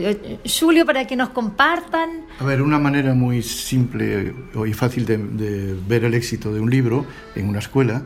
Julio 0.60 0.88
para 0.88 1.06
que 1.06 1.16
nos 1.16 1.30
compartan? 1.30 2.26
A 2.40 2.44
ver, 2.44 2.64
una 2.64 2.80
manera 2.80 3.14
muy 3.14 3.44
simple 3.44 4.34
y 4.66 4.74
fácil 4.74 5.06
de, 5.06 5.76
ver 5.88 6.04
el 6.04 6.16
éxito 6.16 6.52
de 6.52 6.60
un 6.60 6.72
libro 6.72 7.06
en 7.36 7.48
una 7.48 7.60
escuela 7.60 8.02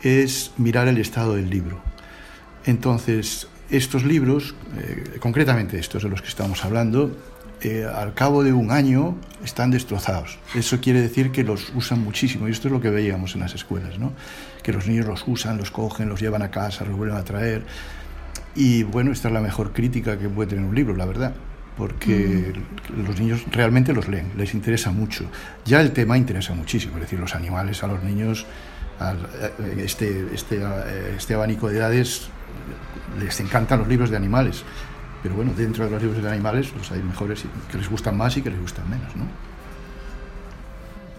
es 0.00 0.52
mirar 0.58 0.86
el 0.86 0.98
estado 0.98 1.34
del 1.34 1.50
libro. 1.50 1.80
Entonces, 2.66 3.48
estos 3.68 4.04
libros, 4.04 4.54
concretamente 5.18 5.76
estos 5.76 6.04
de 6.04 6.08
los 6.08 6.22
que 6.22 6.28
estamos 6.28 6.64
hablando, 6.64 7.10
eh, 7.62 7.84
al 7.84 8.14
cabo 8.14 8.44
de 8.44 8.52
un 8.52 8.70
año 8.70 9.16
están 9.44 9.70
destrozados. 9.70 10.38
Eso 10.54 10.80
quiere 10.80 11.00
decir 11.00 11.32
que 11.32 11.42
los 11.42 11.72
usan 11.74 12.00
muchísimo 12.00 12.48
y 12.48 12.52
esto 12.52 12.68
es 12.68 12.72
lo 12.72 12.80
que 12.80 12.90
veíamos 12.90 13.34
en 13.34 13.40
las 13.40 13.54
escuelas, 13.54 13.98
¿no? 13.98 14.12
que 14.62 14.72
los 14.72 14.86
niños 14.86 15.06
los 15.06 15.24
usan, 15.26 15.56
los 15.56 15.70
cogen, 15.70 16.08
los 16.08 16.20
llevan 16.20 16.42
a 16.42 16.50
casa, 16.50 16.84
los 16.84 16.96
vuelven 16.96 17.16
a 17.16 17.24
traer. 17.24 17.64
Y 18.54 18.82
bueno, 18.82 19.12
esta 19.12 19.28
es 19.28 19.34
la 19.34 19.40
mejor 19.40 19.72
crítica 19.72 20.18
que 20.18 20.28
puede 20.28 20.50
tener 20.50 20.64
un 20.64 20.74
libro, 20.74 20.94
la 20.94 21.06
verdad, 21.06 21.32
porque 21.76 22.52
mm. 22.92 23.06
los 23.06 23.18
niños 23.18 23.44
realmente 23.50 23.92
los 23.92 24.08
leen, 24.08 24.32
les 24.36 24.54
interesa 24.54 24.90
mucho. 24.90 25.24
Ya 25.64 25.80
el 25.80 25.92
tema 25.92 26.18
interesa 26.18 26.54
muchísimo, 26.54 26.94
es 26.96 27.02
decir, 27.02 27.18
los 27.18 27.34
animales 27.34 27.82
a 27.82 27.86
los 27.86 28.02
niños, 28.02 28.46
eh, 29.00 29.84
este, 29.84 30.26
este, 30.34 30.56
eh, 30.56 31.14
este 31.16 31.34
abanico 31.34 31.68
de 31.68 31.78
edades, 31.78 32.28
les 33.18 33.40
encantan 33.40 33.78
los 33.78 33.88
libros 33.88 34.10
de 34.10 34.16
animales 34.16 34.64
pero 35.22 35.34
bueno, 35.34 35.52
dentro 35.56 35.84
de 35.84 35.90
los 35.90 36.02
libros 36.02 36.22
de 36.22 36.28
animales 36.28 36.68
pues 36.74 36.90
hay 36.92 37.02
mejores 37.02 37.44
que 37.70 37.78
les 37.78 37.88
gustan 37.88 38.16
más 38.16 38.36
y 38.36 38.42
que 38.42 38.50
les 38.50 38.60
gustan 38.60 38.88
menos, 38.88 39.14
¿no? 39.16 39.24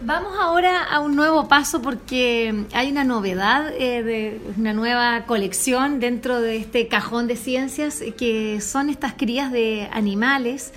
Vamos 0.02 0.32
ahora 0.40 0.86
a 0.86 1.02
un 1.02 1.18
nuevo 1.18 1.50
paso 1.50 1.82
porque 1.82 2.66
hay 2.74 2.90
una 2.90 3.04
novedad 3.04 3.74
eh, 3.78 4.02
de 4.02 4.42
una 4.58 4.72
nueva 4.72 5.26
colección 5.26 6.00
dentro 6.00 6.40
de 6.40 6.56
este 6.56 6.88
cajón 6.88 7.28
de 7.28 7.36
ciencias 7.36 8.02
que 8.18 8.62
son 8.62 8.90
estas 8.90 9.16
crías 9.16 9.52
de 9.52 9.90
animales 9.92 10.72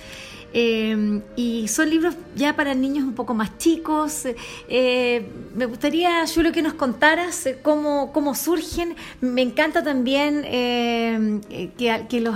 Em, 0.55 1.23
y 1.35 1.67
son 1.67 1.89
libros 1.89 2.13
ya 2.35 2.55
para 2.55 2.75
niños 2.75 3.05
un 3.05 3.15
poco 3.15 3.33
más 3.33 3.57
chicos. 3.57 4.27
Eh, 4.69 5.27
me 5.55 5.65
gustaría, 5.65 6.23
Julio, 6.27 6.51
que 6.51 6.61
nos 6.61 6.75
contaras 6.75 7.47
eh, 7.47 7.57
cómo, 7.63 8.11
cómo 8.13 8.35
surgen. 8.35 8.95
Me 9.19 9.41
encanta 9.41 9.83
también 9.83 10.45
em, 10.45 11.41
eh, 11.49 11.71
que, 12.07 12.21
los, 12.21 12.35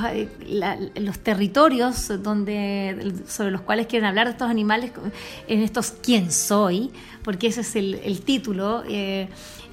los, 0.95 1.19
territorios 1.19 2.11
donde, 2.23 3.13
sobre 3.27 3.51
los 3.51 3.61
cuales 3.61 3.85
quieren 3.85 4.07
hablar 4.07 4.27
estos 4.27 4.49
animales, 4.49 4.91
en 5.47 5.61
estos 5.61 5.91
¿Quién 6.01 6.31
soy? 6.31 6.91
Porque 7.23 7.47
ese 7.47 7.61
es 7.61 7.75
el 7.75 8.21
título. 8.21 8.83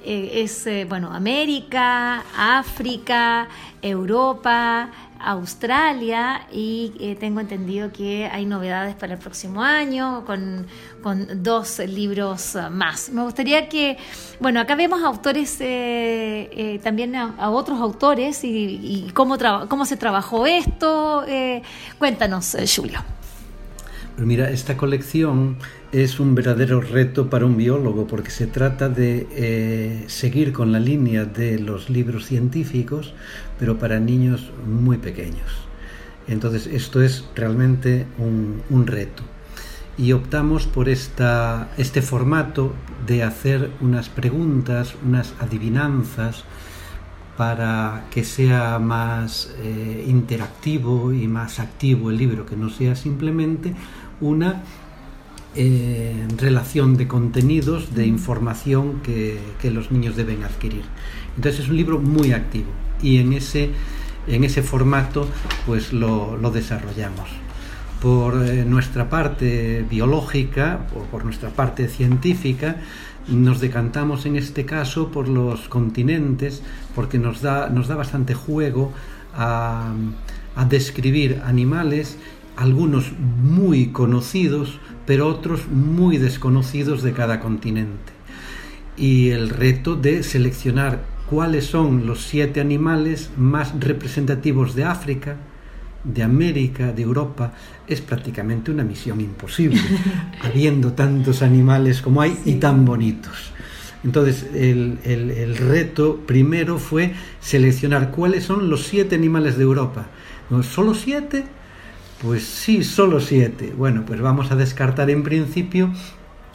es, 0.04 0.68
bueno, 0.88 1.14
América, 1.14 2.24
África, 2.36 3.48
Europa, 3.80 4.90
Australia 5.20 6.46
y 6.52 6.92
eh, 7.00 7.16
tengo 7.18 7.40
entendido 7.40 7.92
que 7.92 8.26
hay 8.26 8.46
novedades 8.46 8.94
para 8.94 9.14
el 9.14 9.18
próximo 9.18 9.62
año 9.62 10.24
con, 10.24 10.66
dos 11.36 11.78
libros 11.80 12.56
eh, 12.56 12.70
más. 12.70 13.10
Me 13.10 13.22
gustaría 13.22 13.68
que, 13.68 13.96
bueno, 14.40 14.60
acá 14.60 14.74
vemos 14.74 15.02
autores, 15.02 15.56
eh, 15.60 16.80
también 16.82 17.14
a, 17.16 17.50
otros 17.50 17.80
autores 17.80 18.40
y, 18.42 19.10
cómo, 19.14 19.36
cómo 19.68 19.84
se 19.84 19.96
trabajó 19.96 20.46
esto. 20.46 21.24
cuéntanos, 21.98 22.56
Julio. 22.74 23.00
Pues 24.16 24.28
mira, 24.28 24.48
esta 24.50 24.76
colección 24.76 25.56
es 25.90 26.20
un 26.20 26.36
verdadero 26.36 26.80
reto 26.80 27.28
para 27.28 27.46
un 27.46 27.56
biólogo 27.56 28.06
porque 28.06 28.30
se 28.30 28.46
trata 28.46 28.88
de 28.88 29.26
eh, 29.32 30.04
seguir 30.06 30.52
con 30.52 30.70
la 30.70 30.78
línea 30.78 31.24
de 31.24 31.58
los 31.58 31.90
libros 31.90 32.26
científicos, 32.26 33.12
pero 33.58 33.78
para 33.78 34.00
niños 34.00 34.52
muy 34.66 34.98
pequeños. 34.98 35.64
Entonces, 36.26 36.66
esto 36.66 37.02
es 37.02 37.24
realmente 37.34 38.06
un, 38.18 38.86
reto. 38.86 39.22
Y 39.96 40.12
optamos 40.12 40.66
por 40.66 40.88
esta, 40.88 41.68
este 41.76 42.02
formato 42.02 42.72
de 43.06 43.22
hacer 43.22 43.70
unas 43.80 44.08
preguntas, 44.08 44.94
unas 45.04 45.34
adivinanzas, 45.40 46.44
para 47.36 48.06
que 48.10 48.24
sea 48.24 48.78
más 48.78 49.52
eh, 49.60 50.04
interactivo 50.06 51.12
y 51.12 51.26
más 51.26 51.58
activo 51.58 52.10
el 52.10 52.16
libro, 52.16 52.46
que 52.46 52.56
no 52.56 52.70
sea 52.70 52.94
simplemente 52.94 53.74
una 54.20 54.62
eh, 55.56 56.26
relación 56.36 56.96
de 56.96 57.06
contenidos, 57.06 57.94
de 57.94 58.06
información 58.06 59.00
que, 59.02 59.40
los 59.70 59.90
niños 59.90 60.16
deben 60.16 60.44
adquirir. 60.44 60.82
Entonces 61.36 61.62
es 61.62 61.68
un 61.68 61.76
libro 61.76 61.98
muy 61.98 62.32
activo 62.32 62.66
y 63.04 63.18
en 63.18 63.34
ese, 63.34 63.70
en 64.26 64.42
ese 64.42 64.62
formato 64.62 65.28
pues 65.66 65.92
lo, 65.92 66.38
desarrollamos. 66.52 67.28
Por 68.00 68.42
eh, 68.42 68.64
nuestra 68.64 69.08
parte 69.08 69.84
biológica 69.88 70.86
o 70.96 71.04
por 71.04 71.24
nuestra 71.24 71.50
parte 71.50 71.88
científica, 71.88 72.76
nos 73.28 73.60
decantamos 73.60 74.26
en 74.26 74.36
este 74.36 74.64
caso 74.64 75.10
por 75.10 75.28
los 75.28 75.68
continentes 75.68 76.62
porque 76.94 77.18
nos 77.18 77.40
da, 77.40 77.68
nos 77.68 77.88
da 77.88 77.94
bastante 77.94 78.34
juego 78.34 78.92
a, 79.34 79.92
a 80.56 80.64
describir 80.64 81.40
animales 81.44 82.18
algunos 82.56 83.12
muy 83.18 83.88
conocidos, 83.88 84.78
pero 85.06 85.26
otros 85.28 85.68
muy 85.68 86.18
desconocidos 86.18 87.02
de 87.02 87.12
cada 87.12 87.40
continente. 87.40 88.12
Y 88.96 89.30
el 89.30 89.50
reto 89.50 89.96
de 89.96 90.22
seleccionar 90.22 91.13
cuáles 91.34 91.66
son 91.66 92.06
los 92.06 92.22
siete 92.22 92.60
animales 92.60 93.30
más 93.36 93.72
representativos 93.80 94.76
de 94.76 94.84
África, 94.84 95.34
de 96.04 96.22
América, 96.22 96.92
de 96.92 97.02
Europa, 97.02 97.52
es 97.88 98.00
prácticamente 98.00 98.70
una 98.70 98.84
misión 98.84 99.20
imposible, 99.20 99.80
habiendo 100.44 100.92
tantos 100.92 101.42
animales 101.42 102.02
como 102.02 102.20
hay 102.20 102.38
y 102.44 102.54
tan 102.54 102.84
bonitos. 102.84 103.50
Entonces, 104.04 104.46
el, 104.54 104.98
el, 105.04 105.56
reto 105.56 106.20
primero 106.24 106.78
fue 106.78 107.14
seleccionar 107.40 108.12
cuáles 108.12 108.44
son 108.44 108.70
los 108.70 108.84
siete 108.84 109.16
animales 109.16 109.56
de 109.56 109.64
Europa. 109.64 110.06
¿Solo 110.62 110.94
siete? 110.94 111.46
Pues 112.22 112.44
sí, 112.44 112.84
solo 112.84 113.18
siete. 113.18 113.74
Bueno, 113.76 114.04
pues 114.06 114.20
vamos 114.20 114.52
a 114.52 114.56
descartar 114.56 115.10
en 115.10 115.24
principio 115.24 115.90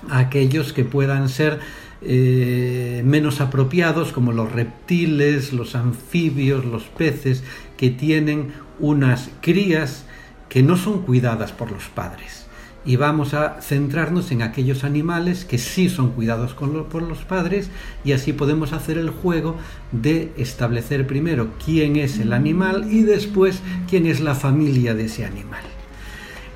aquellos 0.09 0.71
que 0.71 0.85
puedan 0.85 1.27
ser 1.27 1.59
eh, 2.01 3.01
menos 3.05 3.41
apropiados, 3.41 4.11
como 4.13 4.31
los 4.31 4.51
reptiles, 4.51 5.51
los 5.53 5.75
anfibios, 5.75 6.65
los 6.65 6.83
peces, 6.83 7.43
que 7.77 7.89
tienen 7.89 8.53
unas 8.79 9.29
crías 9.41 10.05
que 10.47 10.63
no 10.63 10.77
son 10.77 11.01
cuidadas 11.01 11.51
por 11.51 11.71
los 11.71 11.85
padres. 11.85 12.45
Y 12.85 12.95
vamos 12.95 13.33
a 13.33 13.61
centrarnos 13.61 14.31
en 14.31 14.41
aquellos 14.41 14.85
animales 14.85 15.43
que 15.43 15.57
sí 15.57 15.89
son 15.89 16.11
cuidados 16.11 16.53
por 16.53 17.01
los 17.03 17.19
padres 17.19 17.69
y 18.05 18.13
así 18.13 18.31
podemos 18.31 18.71
hacer 18.71 18.97
el 18.97 19.09
juego 19.09 19.57
de 19.91 20.31
establecer 20.37 21.05
primero 21.05 21.49
quién 21.63 21.97
es 21.97 22.19
el 22.19 22.31
animal 22.31 22.87
y 22.89 23.03
después 23.03 23.59
quién 23.89 24.05
es 24.05 24.21
la 24.21 24.33
familia 24.33 24.95
de 24.95 25.05
ese 25.05 25.25
animal. 25.25 25.61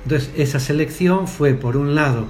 Entonces 0.04 0.30
esa 0.36 0.60
selección 0.60 1.28
fue 1.28 1.52
por 1.54 1.76
un 1.76 1.94
lado 1.94 2.26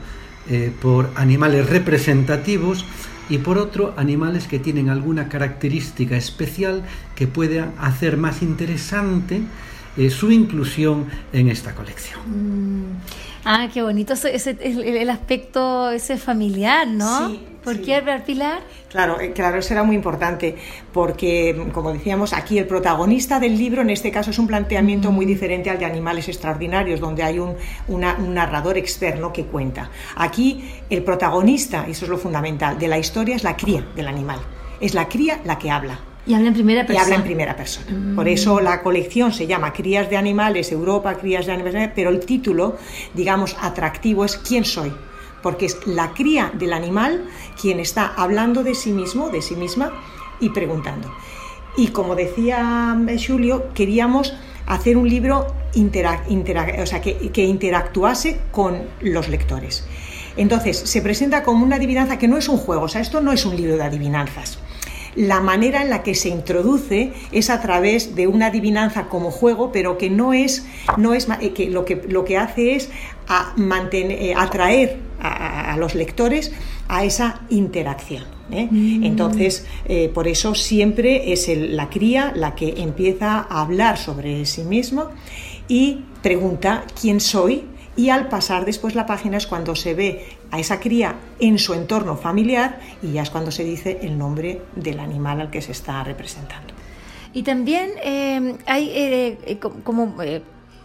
eh, 0.48 0.72
por 0.82 1.10
animales 1.14 1.68
representativos 1.68 2.84
y 3.28 3.38
por 3.38 3.58
otro 3.58 3.94
animales 3.96 4.46
que 4.46 4.58
tienen 4.58 4.90
alguna 4.90 5.28
característica 5.28 6.16
especial 6.16 6.82
que 7.14 7.26
puedan 7.26 7.72
hacer 7.78 8.16
más 8.16 8.42
interesante 8.42 9.40
eh, 9.96 10.10
su 10.10 10.30
inclusión 10.30 11.06
en 11.32 11.48
esta 11.48 11.74
colección. 11.74 12.20
Mm. 12.26 12.96
Ah, 13.44 13.68
qué 13.72 13.82
bonito 13.82 14.14
ese, 14.14 14.56
el, 14.60 15.10
aspecto 15.10 15.90
ese 15.90 16.16
familiar, 16.16 16.86
¿no? 16.86 17.28
Sí, 17.28 17.40
¿Por 17.64 17.80
qué, 17.80 18.02
Pilar? 18.26 18.60
Claro, 18.90 19.18
eh, 19.20 19.32
claro, 19.32 19.58
eso 19.58 19.72
era 19.72 19.82
muy 19.82 19.96
importante, 19.96 20.54
porque, 20.92 21.68
como 21.72 21.92
decíamos, 21.92 22.32
aquí 22.32 22.58
el 22.58 22.66
protagonista 22.66 23.40
del 23.40 23.58
libro, 23.58 23.82
en 23.82 23.90
este 23.90 24.10
caso, 24.10 24.30
es 24.30 24.38
un 24.38 24.46
planteamiento 24.46 25.10
muy 25.10 25.24
diferente 25.24 25.70
al 25.70 25.78
de 25.78 25.86
Animales 25.86 26.28
Extraordinarios, 26.28 27.00
donde 27.00 27.22
hay 27.22 27.38
un, 27.38 27.56
un 27.88 28.34
narrador 28.34 28.76
externo 28.76 29.32
que 29.32 29.46
cuenta. 29.46 29.90
Aquí, 30.16 30.64
el 30.90 31.02
protagonista, 31.02 31.86
y 31.88 31.92
eso 31.92 32.04
es 32.04 32.10
lo 32.10 32.18
fundamental, 32.18 32.78
de 32.78 32.88
la 32.88 32.98
historia 32.98 33.34
es 33.34 33.42
la 33.42 33.56
cría 33.56 33.84
del 33.96 34.08
animal. 34.08 34.38
Es 34.80 34.92
la 34.92 35.08
cría 35.08 35.40
la 35.44 35.58
que 35.58 35.70
habla. 35.70 35.98
Y 36.26 36.34
habla 36.34 36.48
en 36.48 36.54
primera 36.54 36.86
persona. 36.86 36.98
Y 36.98 37.04
habla 37.04 37.16
en 37.16 37.22
primera 37.22 37.56
persona. 37.56 37.90
Mm. 37.90 38.16
Por 38.16 38.28
eso 38.28 38.60
la 38.60 38.82
colección 38.82 39.32
se 39.32 39.46
llama 39.46 39.72
Crías 39.72 40.08
de 40.08 40.16
Animales, 40.16 40.72
Europa, 40.72 41.14
Crías 41.14 41.46
de 41.46 41.52
Animales, 41.52 41.90
pero 41.94 42.10
el 42.10 42.20
título, 42.20 42.76
digamos, 43.12 43.56
atractivo 43.60 44.24
es 44.24 44.36
¿Quién 44.36 44.64
soy? 44.64 44.92
Porque 45.44 45.66
es 45.66 45.86
la 45.86 46.12
cría 46.12 46.50
del 46.52 46.72
animal 46.72 47.24
quien 47.60 47.78
está 47.78 48.12
hablando 48.16 48.64
de 48.64 48.74
sí 48.74 48.90
mismo, 48.90 49.30
de 49.30 49.42
sí 49.42 49.54
misma 49.54 49.92
y 50.40 50.48
preguntando. 50.48 51.08
Y 51.76 51.88
como 51.88 52.16
decía 52.16 52.96
eh, 53.08 53.16
Julio, 53.24 53.66
queríamos 53.74 54.34
hacer 54.66 54.96
un 54.96 55.08
libro 55.08 55.46
o 55.76 56.86
sea, 56.86 57.00
que, 57.00 57.30
que 57.30 57.44
interactuase 57.44 58.40
con 58.50 58.82
los 59.00 59.28
lectores. 59.28 59.86
Entonces, 60.36 60.76
se 60.78 61.02
presenta 61.02 61.42
como 61.44 61.64
una 61.64 61.76
adivinanza 61.76 62.18
que 62.18 62.26
no 62.28 62.36
es 62.36 62.48
un 62.48 62.58
juego, 62.58 62.82
o 62.82 62.88
sea, 62.88 63.00
esto 63.00 63.20
no 63.20 63.32
es 63.32 63.44
un 63.44 63.56
libro 63.56 63.76
de 63.76 63.84
adivinanzas 63.84 64.58
la 65.16 65.40
manera 65.40 65.82
en 65.82 65.90
la 65.90 66.02
que 66.02 66.14
se 66.14 66.28
introduce 66.28 67.12
es 67.32 67.50
a 67.50 67.60
través 67.60 68.14
de 68.14 68.26
una 68.26 68.46
adivinanza 68.46 69.04
como 69.04 69.30
juego, 69.30 69.70
pero 69.72 69.96
que 69.96 70.10
no 70.10 70.32
es, 70.32 70.66
no 70.96 71.14
es 71.14 71.28
eh, 71.40 71.52
que 71.52 71.70
lo 71.70 71.84
que 71.84 72.02
lo 72.08 72.24
que 72.24 72.36
hace 72.36 72.74
es 72.74 72.90
mantener, 73.56 74.20
eh, 74.20 74.34
atraer 74.36 74.98
a, 75.24 75.76
los 75.76 75.94
lectores 75.94 76.52
a 76.88 77.04
esa 77.04 77.40
interacción. 77.50 78.24
¿eh? 78.50 78.68
Mm. 78.70 79.04
Entonces, 79.04 79.66
por 80.12 80.28
eso 80.28 80.54
siempre 80.54 81.32
es 81.32 81.48
la 81.48 81.88
cría 81.88 82.32
la 82.34 82.54
que 82.54 82.74
empieza 82.82 83.46
a 83.48 83.62
hablar 83.62 83.98
sobre 83.98 84.44
sí 84.46 84.62
mismo 84.62 85.08
y 85.68 86.04
pregunta 86.22 86.84
quién 87.00 87.20
soy 87.20 87.64
y 87.96 88.10
al 88.10 88.28
pasar 88.28 88.64
después 88.64 88.94
la 88.94 89.06
página 89.06 89.36
es 89.36 89.46
cuando 89.46 89.74
se 89.76 89.94
ve 89.94 90.26
a 90.50 90.58
esa 90.58 90.80
cría 90.80 91.16
en 91.38 91.58
su 91.58 91.74
entorno 91.74 92.16
familiar 92.16 92.80
y 93.02 93.12
ya 93.12 93.22
es 93.22 93.30
cuando 93.30 93.50
se 93.50 93.64
dice 93.64 94.00
el 94.02 94.18
nombre 94.18 94.62
del 94.74 94.98
animal 94.98 95.40
al 95.40 95.50
que 95.50 95.62
se 95.62 95.72
está 95.72 96.02
representando. 96.02 96.74
Y 97.32 97.42
también 97.42 97.90
eh, 98.02 98.56
hay 98.66 98.90
eh, 98.90 99.38
eh, 99.44 99.58
como 99.58 100.14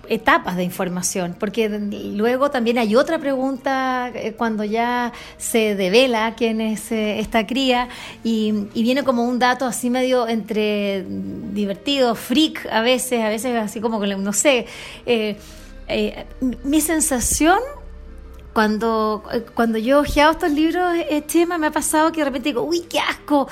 etapas 0.10 0.58
de 0.58 0.64
información, 0.64 1.36
porque 1.40 1.70
luego 1.70 2.52
también 2.52 2.78
hay 2.78 2.96
otra 2.96 3.20
pregunta 3.20 4.12
cuando 4.38 4.64
ya 4.64 5.14
se 5.38 5.76
devela 5.76 6.36
quién 6.36 6.62
es 6.62 6.92
esta 6.92 7.48
cría 7.48 7.88
y, 8.24 8.52
viene 8.74 9.04
como 9.04 9.24
un 9.24 9.40
dato 9.40 9.66
así 9.66 9.90
medio 9.90 10.28
entre 10.28 11.06
divertido, 11.08 12.16
freak 12.16 12.68
a 12.72 12.82
veces, 12.82 13.22
a 13.22 13.30
veces 13.30 13.56
así 13.56 13.80
como 13.80 14.00
que 14.00 14.16
no 14.16 14.34
sé. 14.34 14.66
mi 16.64 16.82
sensación 16.82 17.60
cuando, 18.54 19.24
cuando 19.54 19.78
yo 19.78 20.00
ojeado 20.00 20.32
estos 20.32 20.52
libros, 20.52 20.94
eh, 20.96 21.24
Chema, 21.26 21.58
me 21.58 21.68
ha 21.68 21.72
pasado 21.72 22.12
que 22.12 22.20
de 22.20 22.26
repente 22.26 22.50
digo, 22.50 22.64
uy, 22.64 22.82
qué 22.82 23.00
asco, 23.00 23.48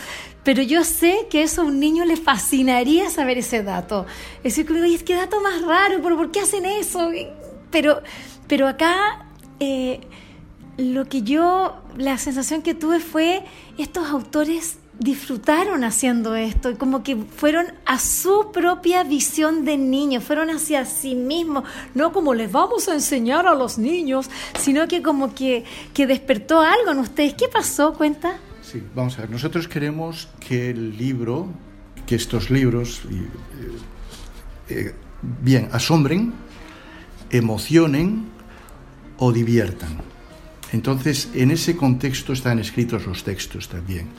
pero 0.47 0.63
yo 0.63 0.85
sé 0.85 1.27
que 1.29 1.43
eso 1.43 1.61
a 1.61 1.65
un 1.65 1.77
niño 1.77 2.05
le 2.05 2.15
fascinaría 2.15 3.09
saber 3.09 3.37
ese 3.37 3.63
dato. 3.63 4.05
Es 4.45 4.55
decir, 4.55 4.65
que 4.65 4.95
es 4.95 5.03
que 5.03 5.13
dato 5.13 5.41
más 5.41 5.61
raro, 5.61 5.99
pero 6.01 6.15
¿por 6.15 6.31
qué 6.31 6.39
hacen 6.39 6.63
eso? 6.63 7.11
Pero, 7.69 8.01
pero 8.47 8.69
acá 8.69 9.25
eh, 9.59 9.99
lo 10.77 11.03
que 11.03 11.23
yo, 11.23 11.81
la 11.97 12.17
sensación 12.17 12.61
que 12.61 12.73
tuve 12.73 13.01
fue 13.01 13.43
estos 13.77 14.07
autores 14.07 14.77
disfrutaron 14.97 15.83
haciendo 15.83 16.33
esto 16.37 16.77
como 16.77 17.03
que 17.03 17.17
fueron 17.17 17.65
a 17.85 17.99
su 17.99 18.49
propia 18.53 19.03
visión 19.03 19.65
de 19.65 19.75
niño, 19.75 20.21
fueron 20.21 20.49
hacia 20.49 20.85
sí 20.85 21.13
mismos, 21.13 21.65
no 21.93 22.13
como 22.13 22.33
les 22.33 22.49
vamos 22.49 22.87
a 22.87 22.93
enseñar 22.93 23.47
a 23.47 23.53
los 23.53 23.77
niños, 23.77 24.29
sino 24.57 24.87
que 24.87 25.01
como 25.01 25.35
que, 25.35 25.65
que 25.93 26.07
despertó 26.07 26.61
algo 26.61 26.91
en 26.91 26.99
ustedes. 26.99 27.33
¿Qué 27.33 27.49
pasó? 27.49 27.95
Cuenta. 27.95 28.39
Sí, 28.69 28.83
vamos 28.93 29.17
a 29.17 29.21
ver, 29.21 29.29
nosotros 29.29 29.65
queremos 29.69 30.27
que 30.41 30.71
el 30.71 30.97
libro, 30.97 31.47
que 32.05 32.15
estos 32.15 32.49
libros, 32.49 33.01
eh, 33.09 33.29
eh, 34.67 34.93
bien, 35.21 35.69
asombren, 35.71 36.33
emocionen 37.29 38.25
o 39.19 39.31
diviertan. 39.31 40.01
Entonces, 40.73 41.29
en 41.33 41.51
ese 41.51 41.77
contexto 41.77 42.33
están 42.33 42.59
escritos 42.59 43.05
los 43.05 43.23
textos 43.23 43.69
también. 43.69 44.09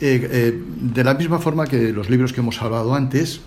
Eh, 0.00 0.62
de 0.80 1.02
la 1.02 1.14
misma 1.14 1.40
forma 1.40 1.66
que 1.66 1.92
los 1.92 2.08
libros 2.08 2.32
que 2.32 2.38
hemos 2.38 2.62
hablado 2.62 2.94
antes, 2.94 3.40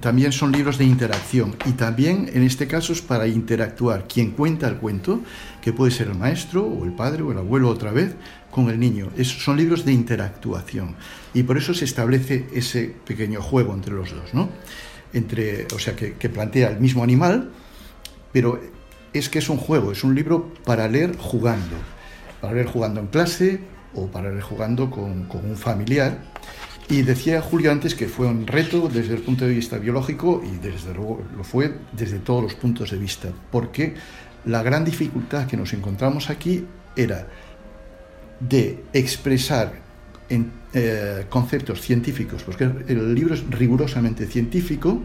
también 0.00 0.32
son 0.32 0.52
libros 0.52 0.78
de 0.78 0.84
interacción 0.84 1.56
y 1.66 1.72
también 1.72 2.30
en 2.32 2.42
este 2.42 2.66
caso 2.66 2.92
es 2.92 3.02
para 3.02 3.26
interactuar 3.26 4.06
quien 4.06 4.32
cuenta 4.32 4.68
el 4.68 4.76
cuento, 4.76 5.20
que 5.62 5.72
puede 5.72 5.90
ser 5.90 6.08
el 6.08 6.14
maestro 6.14 6.64
o 6.64 6.84
el 6.84 6.92
padre 6.92 7.22
o 7.22 7.32
el 7.32 7.38
abuelo 7.38 7.68
otra 7.68 7.92
vez, 7.92 8.14
con 8.50 8.70
el 8.70 8.78
niño. 8.78 9.10
son 9.22 9.56
libros 9.56 9.84
de 9.84 9.92
interactuación 9.92 10.96
y 11.34 11.42
por 11.42 11.58
eso 11.58 11.74
se 11.74 11.84
establece 11.84 12.46
ese 12.52 12.94
pequeño 13.06 13.40
juego 13.42 13.74
entre 13.74 13.94
los 13.94 14.10
dos, 14.10 14.34
¿no? 14.34 14.48
Entre, 15.12 15.66
o 15.74 15.78
sea, 15.78 15.94
que, 15.96 16.28
plantea 16.28 16.68
el 16.68 16.80
mismo 16.80 17.02
animal, 17.02 17.50
pero 18.32 18.60
es 19.12 19.28
que 19.28 19.38
es 19.38 19.48
un 19.48 19.56
juego, 19.56 19.92
es 19.92 20.04
un 20.04 20.14
libro 20.14 20.52
para 20.64 20.86
leer 20.88 21.16
jugando, 21.16 21.76
para 22.40 22.54
leer 22.54 22.66
jugando 22.66 23.00
en 23.00 23.06
clase, 23.06 23.60
o 23.94 24.06
para 24.06 24.32
ir 24.32 24.40
jugando 24.42 24.90
con, 24.90 25.24
con, 25.24 25.44
un 25.46 25.56
familiar. 25.56 26.18
Y 26.90 27.02
decía 27.02 27.42
Julio 27.42 27.70
antes 27.70 27.94
que 27.94 28.08
fue 28.08 28.26
un 28.26 28.46
reto 28.46 28.88
desde 28.88 29.14
el 29.14 29.20
punto 29.20 29.44
de 29.44 29.52
vista 29.52 29.76
biológico 29.76 30.42
y 30.42 30.56
desde 30.56 30.94
luego 30.94 31.22
lo 31.36 31.44
fue 31.44 31.74
desde 31.92 32.18
todos 32.18 32.42
los 32.42 32.54
puntos 32.54 32.90
de 32.90 32.96
vista, 32.96 33.28
porque 33.50 33.94
la 34.46 34.62
gran 34.62 34.84
dificultad 34.86 35.46
que 35.46 35.58
nos 35.58 35.74
encontramos 35.74 36.30
aquí 36.30 36.64
era 36.96 37.26
de 38.40 38.84
expresar 38.94 39.74
en, 40.30 40.50
eh, 40.72 41.26
conceptos 41.28 41.82
científicos, 41.82 42.42
porque 42.42 42.64
el 42.64 43.14
libro 43.14 43.34
es 43.34 43.48
rigurosamente 43.50 44.26
científico, 44.26 45.02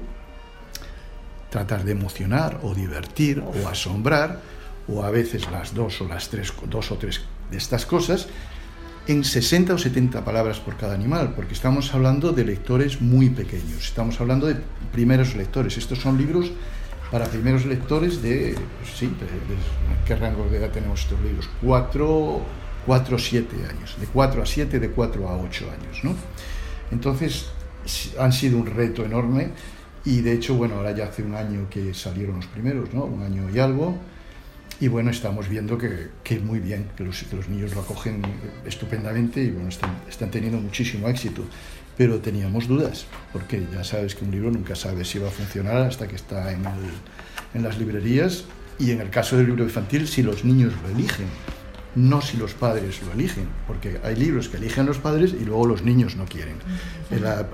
tratar 1.50 1.84
de 1.84 1.92
emocionar 1.92 2.62
o 2.64 2.74
divertir 2.74 3.42
o 3.42 3.68
asombrar, 3.68 4.40
o 4.88 5.04
a 5.04 5.12
veces 5.12 5.50
las 5.52 5.74
dos 5.74 6.02
o 6.02 6.08
las 6.08 6.30
tres, 6.30 6.54
dos 6.70 6.92
o 6.92 6.98
tres 6.98 7.22
de 7.52 7.58
estas 7.58 7.86
cosas, 7.86 8.28
en 9.08 9.24
60 9.24 9.74
o 9.74 9.78
70 9.78 10.24
palabras 10.24 10.60
por 10.60 10.78
cada 10.78 10.94
animal, 10.94 11.34
porque 11.36 11.54
estamos 11.54 11.94
hablando 11.94 12.32
de 12.32 12.46
lectores 12.46 13.02
muy 13.02 13.30
pequeños, 13.30 13.84
estamos 13.84 14.20
hablando 14.22 14.48
de 14.48 14.56
primeros 14.92 15.36
lectores. 15.36 15.78
Estos 15.78 16.00
son 16.00 16.18
libros 16.18 16.52
para 17.12 17.26
primeros 17.26 17.66
lectores 17.66 18.22
de, 18.22 18.56
sí, 18.98 19.10
¿qué 20.06 20.16
rango 20.16 20.48
de 20.50 20.58
edad 20.58 20.72
tenemos 20.72 21.02
estos 21.02 21.22
libros? 21.22 21.50
4, 21.62 22.42
4 22.86 23.20
7 23.20 23.56
años, 23.70 23.98
de 24.00 24.08
4 24.08 24.42
a 24.42 24.46
7, 24.46 24.80
de 24.80 24.90
4 24.90 25.30
a 25.30 25.38
8 25.38 25.66
años, 25.66 26.04
¿no? 26.04 26.16
Entonces, 26.92 27.48
han 28.20 28.32
sido 28.32 28.58
un 28.58 28.66
reto 28.66 29.04
enorme 29.04 29.50
y 30.06 30.22
de 30.22 30.34
hecho, 30.34 30.56
bueno, 30.56 30.76
ahora 30.76 30.92
ya 30.92 31.06
hace 31.06 31.24
un 31.24 31.36
año 31.36 31.68
que 31.70 31.94
salieron 31.94 32.38
los 32.38 32.48
primeros, 32.48 32.94
¿no? 32.94 33.04
Un 33.04 33.24
año 33.24 33.50
y 33.54 33.60
algo. 33.60 33.98
Y 34.84 34.90
bueno, 34.90 35.12
estamos 35.12 35.48
viendo 35.48 35.78
que, 35.78 36.10
que 36.26 36.42
muy 36.42 36.60
bien, 36.60 36.90
que 36.98 37.06
los, 37.06 37.24
que 37.24 37.38
los, 37.38 37.48
niños 37.48 37.74
lo 37.74 37.80
acogen 37.80 38.22
estupendamente 38.66 39.42
y 39.42 39.50
bueno, 39.50 39.70
están, 39.70 39.96
están, 40.10 40.30
teniendo 40.30 40.60
muchísimo 40.60 41.08
éxito. 41.08 41.42
Pero 41.96 42.20
teníamos 42.20 42.68
dudas, 42.68 43.06
porque 43.32 43.66
ya 43.72 43.86
sabes 43.86 44.14
que 44.14 44.26
un 44.26 44.32
libro 44.32 44.52
nunca 44.52 44.76
sabe 44.76 45.06
si 45.06 45.20
va 45.20 45.30
a 45.30 45.32
funcionar 45.32 45.78
hasta 45.78 46.06
que 46.10 46.18
está 46.18 46.52
en, 46.52 46.66
el, 46.66 46.92
en 47.54 47.64
las 47.64 47.78
librerías. 47.80 48.44
Y 48.78 48.92
en 48.92 49.00
el 49.00 49.10
caso 49.10 49.38
del 49.38 49.46
libro 49.46 49.64
infantil, 49.64 50.06
si 50.06 50.22
los 50.22 50.44
niños 50.44 50.74
lo 50.84 50.90
eligen, 50.90 51.28
no 51.96 52.22
si 52.22 52.36
los 52.36 52.54
padres 52.54 53.02
lo 53.04 53.14
eligen, 53.14 53.48
porque 53.66 54.02
hay 54.04 54.18
libros 54.18 54.50
que 54.50 54.58
eligen 54.58 54.86
los 54.86 54.98
padres 54.98 55.34
y 55.34 55.46
luego 55.46 55.66
los 55.66 55.84
niños 55.84 56.18
no 56.18 56.26
quieren. 56.26 56.58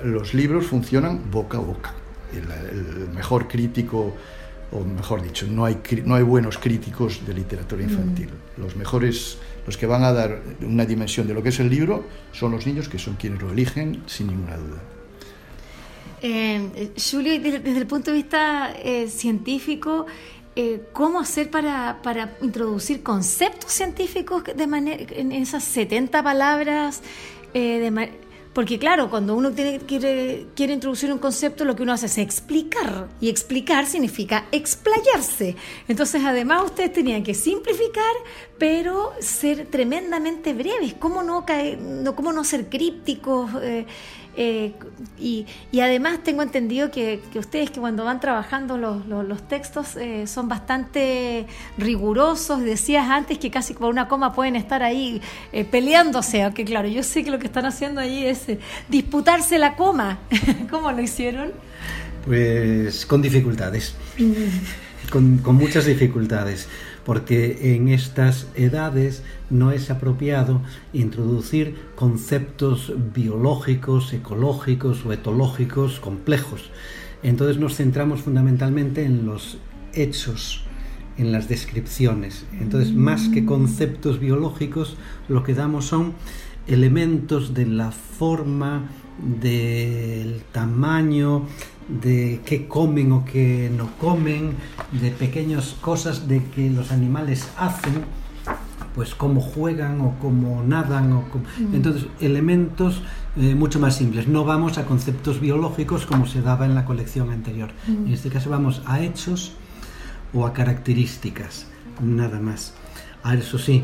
los 0.04 0.34
libros 0.34 0.66
funcionan 0.66 1.30
boca 1.30 1.60
a 1.60 1.62
boca. 1.62 1.94
El, 2.34 3.10
mejor 3.14 3.48
crítico, 3.48 4.16
o 4.72 4.82
mejor 4.84 5.22
dicho, 5.22 5.48
no 5.48 5.66
hay, 5.66 5.80
no 6.06 6.16
hay 6.16 6.24
buenos 6.24 6.58
críticos 6.58 7.26
de 7.26 7.34
literatura 7.34 7.84
infantil. 7.84 8.30
Los 8.58 8.76
mejores, 8.76 9.38
los 9.66 9.78
que 9.78 9.88
van 9.88 10.04
a 10.04 10.12
dar 10.12 10.42
una 10.62 10.86
dimensión 10.86 11.28
de 11.28 11.34
lo 11.34 11.42
que 11.42 11.50
es 11.50 11.60
el 11.60 11.70
libro, 11.70 12.06
son 12.32 12.52
los 12.52 12.66
niños 12.66 12.88
que 12.88 13.00
son 13.00 13.16
quienes 13.16 13.42
lo 13.42 13.52
eligen 13.52 14.04
sin 14.06 14.28
ninguna 14.28 14.58
duda. 14.58 14.82
Eh, 16.22 16.92
Julio, 16.98 17.40
desde, 17.40 17.78
el 17.78 17.88
punto 17.88 18.12
de 18.12 18.18
vista 18.18 18.74
eh, 18.84 19.08
científico, 19.08 20.06
eh, 20.56 20.82
cómo 20.92 21.20
hacer 21.20 21.50
para, 21.50 22.02
para, 22.04 22.38
introducir 22.42 23.02
conceptos 23.02 23.72
científicos 23.72 24.44
de 24.44 24.68
manera, 24.68 25.04
en 25.12 25.32
esas 25.32 25.64
70 25.64 26.22
palabras, 26.22 27.02
porque 28.54 28.80
claro, 28.80 29.10
cuando 29.10 29.36
uno 29.36 29.52
tiene, 29.52 29.80
quiere, 29.80 30.48
quiere 30.56 30.74
introducir 30.74 31.12
un 31.12 31.20
concepto, 31.20 31.66
lo 31.66 31.76
que 31.76 31.84
uno 31.84 31.94
hace 31.94 32.08
es 32.08 32.18
explicar, 32.18 33.08
y 33.22 33.30
explicar 33.30 33.86
significa 33.86 34.48
explayarse. 34.52 35.56
Entonces, 35.88 36.24
además, 36.26 36.64
ustedes 36.66 36.92
tenían 36.92 37.24
que 37.24 37.36
simplificar, 37.36 38.14
pero 38.58 39.14
ser 39.20 39.68
tremendamente 39.68 40.54
breves. 40.54 40.96
¿Cómo 40.96 41.22
no, 41.22 41.46
caer, 41.46 41.78
cómo 42.16 42.34
no 42.34 42.44
ser 42.44 42.70
crípticos? 42.70 43.52
Eh, 43.62 43.86
eh, 44.42 44.72
y, 45.20 45.46
además 45.82 46.24
tengo 46.24 46.42
entendido 46.42 46.92
que, 46.92 47.20
ustedes 47.36 47.72
que 47.72 47.82
cuando 47.82 48.06
van 48.06 48.22
trabajando 48.22 48.78
los, 48.78 49.48
textos 49.50 49.98
eh, 49.98 50.28
son 50.28 50.48
bastante 50.48 51.46
rigurosos. 51.78 52.62
Decías 52.62 53.10
antes 53.10 53.38
que 53.38 53.52
casi 53.52 53.74
por 53.74 53.90
una 53.90 54.08
coma 54.08 54.34
pueden 54.34 54.56
estar 54.56 54.82
ahí 54.82 55.22
eh, 55.52 55.66
peleándose, 55.66 56.42
aunque 56.42 56.64
claro, 56.64 56.88
yo 56.88 57.04
sé 57.04 57.26
que 57.26 57.32
lo 57.32 57.38
que 57.38 57.48
están 57.48 57.66
haciendo 57.66 58.00
ahí 58.00 58.26
es 58.26 58.46
disputarse 58.88 59.60
la 59.60 59.76
coma. 59.76 60.20
¿Cómo 60.70 60.90
lo 60.94 61.02
hicieron? 61.02 61.52
Pues 62.26 63.06
con 63.06 63.22
dificultades, 63.22 63.94
mm. 64.18 65.12
con 65.44 65.56
muchas 65.56 65.86
dificultades 65.86 66.70
porque 67.10 67.74
en 67.74 67.88
estas 67.88 68.46
edades 68.54 69.24
no 69.50 69.72
es 69.72 69.90
apropiado 69.90 70.62
introducir 70.94 71.74
conceptos 71.96 72.94
biológicos, 73.16 74.14
ecológicos 74.14 75.04
o 75.08 75.12
etológicos 75.12 76.00
complejos. 76.00 76.70
Entonces 77.24 77.58
nos 77.58 77.78
centramos 77.78 78.22
fundamentalmente 78.22 79.06
en 79.06 79.26
los 79.26 79.58
hechos, 79.96 80.66
en 81.18 81.32
las 81.32 81.50
descripciones. 81.50 82.46
Entonces, 82.62 82.94
más 82.94 83.28
que 83.30 83.44
conceptos 83.44 84.20
biológicos, 84.20 84.96
lo 85.30 85.42
que 85.42 85.56
damos 85.56 85.86
son 85.86 86.14
elementos 86.68 87.56
de 87.56 87.66
la 87.66 87.90
forma, 87.90 88.88
del 89.42 90.44
tamaño, 90.52 91.48
de 91.90 92.42
qué 92.46 92.68
comen 92.68 93.12
o 93.12 93.26
qué 93.26 93.72
no 93.76 93.90
comen, 93.98 94.54
de 94.92 95.12
pequeñas 95.12 95.76
cosas 95.82 96.28
de 96.28 96.44
que 96.44 96.70
los 96.70 96.92
animales 96.92 97.50
hacen, 97.58 98.04
pues 98.96 99.16
cómo 99.16 99.42
juegan 99.42 100.02
o 100.02 100.16
cómo 100.20 100.64
nadan, 100.64 101.14
o 101.14 101.22
mm. 101.22 101.76
entonces 101.76 102.08
elementos 102.20 103.02
eh, 103.38 103.56
mucho 103.56 103.80
más 103.80 103.96
simples. 103.96 104.28
No 104.28 104.46
vamos 104.46 104.78
a 104.78 104.86
conceptos 104.86 105.40
biológicos 105.40 106.06
como 106.06 106.26
se 106.26 106.42
daba 106.42 106.66
en 106.66 106.76
la 106.76 106.86
colección 106.86 107.32
anterior. 107.32 107.72
Mm. 107.88 108.08
En 108.08 108.14
este 108.14 108.30
caso 108.30 108.50
vamos 108.50 108.82
a 108.86 109.02
hechos 109.02 109.54
o 110.34 110.46
a 110.46 110.54
características, 110.54 111.68
nada 112.02 112.40
más. 112.40 112.74
A 113.24 113.36
eso 113.36 113.58
sí, 113.58 113.84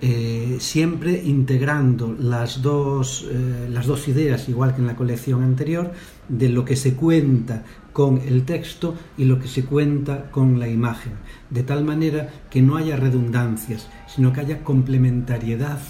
eh, 0.00 0.56
siempre 0.60 1.22
integrando 1.24 2.14
las 2.18 2.60
dos, 2.60 3.26
eh, 3.30 3.68
las 3.70 3.86
dos 3.86 4.08
ideas, 4.08 4.48
igual 4.48 4.74
que 4.74 4.80
en 4.82 4.86
la 4.86 4.96
colección 4.96 5.42
anterior, 5.42 5.92
de 6.28 6.48
lo 6.48 6.64
que 6.64 6.76
se 6.76 6.94
cuenta 6.94 7.64
con 7.92 8.18
el 8.18 8.44
texto 8.44 8.94
y 9.16 9.24
lo 9.24 9.38
que 9.40 9.48
se 9.48 9.64
cuenta 9.64 10.30
con 10.30 10.58
la 10.58 10.68
imagen, 10.68 11.12
de 11.48 11.62
tal 11.62 11.84
manera 11.84 12.28
que 12.50 12.60
no 12.60 12.76
haya 12.76 12.96
redundancias, 12.96 13.88
sino 14.06 14.32
que 14.32 14.40
haya 14.40 14.62
complementariedad 14.62 15.80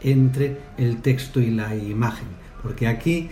entre 0.00 0.60
el 0.78 1.02
texto 1.02 1.40
y 1.40 1.50
la 1.50 1.74
imagen, 1.74 2.28
porque 2.62 2.86
aquí 2.86 3.30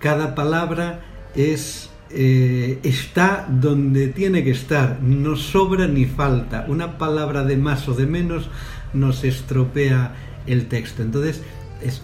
cada 0.00 0.34
palabra 0.34 1.00
es 1.34 1.88
eh, 2.14 2.78
está 2.82 3.46
donde 3.48 4.08
tiene 4.08 4.44
que 4.44 4.50
estar, 4.50 5.00
no 5.00 5.34
sobra 5.34 5.86
ni 5.86 6.04
falta. 6.04 6.66
Una 6.68 6.98
palabra 6.98 7.42
de 7.42 7.56
más 7.56 7.88
o 7.88 7.94
de 7.94 8.06
menos 8.06 8.50
nos 8.94 9.24
estropea 9.24 10.14
el 10.46 10.68
texto. 10.68 11.02
Entonces 11.02 11.42
es 11.80 12.02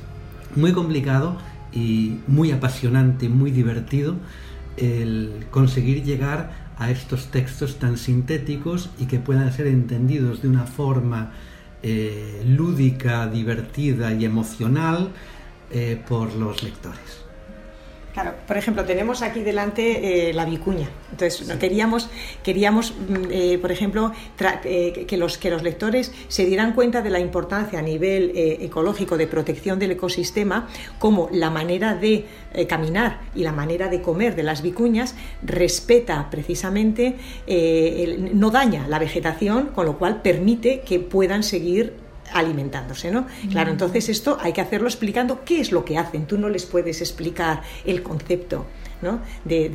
muy 0.55 0.73
complicado 0.73 1.39
y 1.73 2.19
muy 2.27 2.53
apasionante, 2.53 3.29
muy 3.29 3.51
divertido 3.51 4.17
el 4.77 5.47
conseguir 5.51 6.05
llegar 6.05 6.69
a 6.79 6.91
estos 6.91 7.31
textos 7.31 7.79
tan 7.79 7.97
sintéticos 7.97 8.91
y 8.99 9.07
que 9.07 9.19
puedan 9.19 9.53
ser 9.53 9.67
entendidos 9.67 10.43
de 10.43 10.49
una 10.49 10.65
forma 10.65 11.33
eh, 11.83 12.43
lúdica, 12.47 13.27
divertida 13.27 14.13
y 14.13 14.25
emocional 14.25 15.11
eh, 15.71 16.03
por 16.09 16.35
los 16.35 16.63
lectores. 16.63 17.28
Claro, 18.21 18.35
por 18.49 18.57
ejemplo, 18.57 18.85
tenemos 18.85 19.23
aquí 19.23 19.45
delante 19.45 20.31
eh, 20.31 20.33
la 20.33 20.45
vicuña. 20.45 20.89
Entonces, 21.13 21.57
queríamos, 21.61 22.11
queríamos 22.43 22.93
mm, 22.93 23.15
eh, 23.31 23.59
por 23.59 23.71
ejemplo, 23.71 24.11
eh, 24.65 25.05
que, 25.07 25.17
los, 25.17 25.39
que 25.39 25.51
los 25.51 25.63
lectores 25.63 26.13
se 26.27 26.45
dieran 26.45 26.73
cuenta 26.73 27.01
de 27.01 27.11
la 27.11 27.21
importancia 27.21 27.79
a 27.79 27.83
nivel 27.83 28.33
ecológico 28.35 29.17
de 29.17 29.29
protección 29.29 29.79
del 29.79 29.93
ecosistema, 29.93 30.67
como 30.99 31.29
la 31.31 31.51
manera 31.51 31.95
de 31.95 32.27
caminar 32.69 33.21
y 33.37 33.45
la 33.45 33.53
manera 33.53 33.87
de 33.87 34.03
comer 34.03 34.35
de 34.35 34.43
las 34.43 34.63
vicuñas 34.63 35.15
respeta 35.45 36.29
precisamente, 36.29 37.15
no 38.35 38.51
daña 38.51 38.89
la 38.89 38.99
vegetación, 38.99 39.67
con 39.67 39.87
lo 39.87 39.97
cual 39.97 40.23
permite 40.23 40.81
que 40.81 40.99
puedan 40.99 41.45
seguir 41.45 42.08
alimentándose, 42.33 43.11
¿no? 43.11 43.27
Claro, 43.51 43.71
entonces 43.71 44.09
esto 44.09 44.39
hay 44.41 44.53
que 44.53 44.61
hacerlo 44.61 44.89
explicando 44.89 45.45
qué 45.45 45.61
es 45.61 45.73
lo 45.73 45.85
que 45.85 45.99
hacen. 45.99 46.27
Tú 46.27 46.39
no 46.39 46.49
les 46.49 46.67
puedes 46.67 47.01
explicar 47.01 47.63
el 47.85 48.03
concepto. 48.03 48.67
¿no? 49.01 49.21
De, 49.45 49.69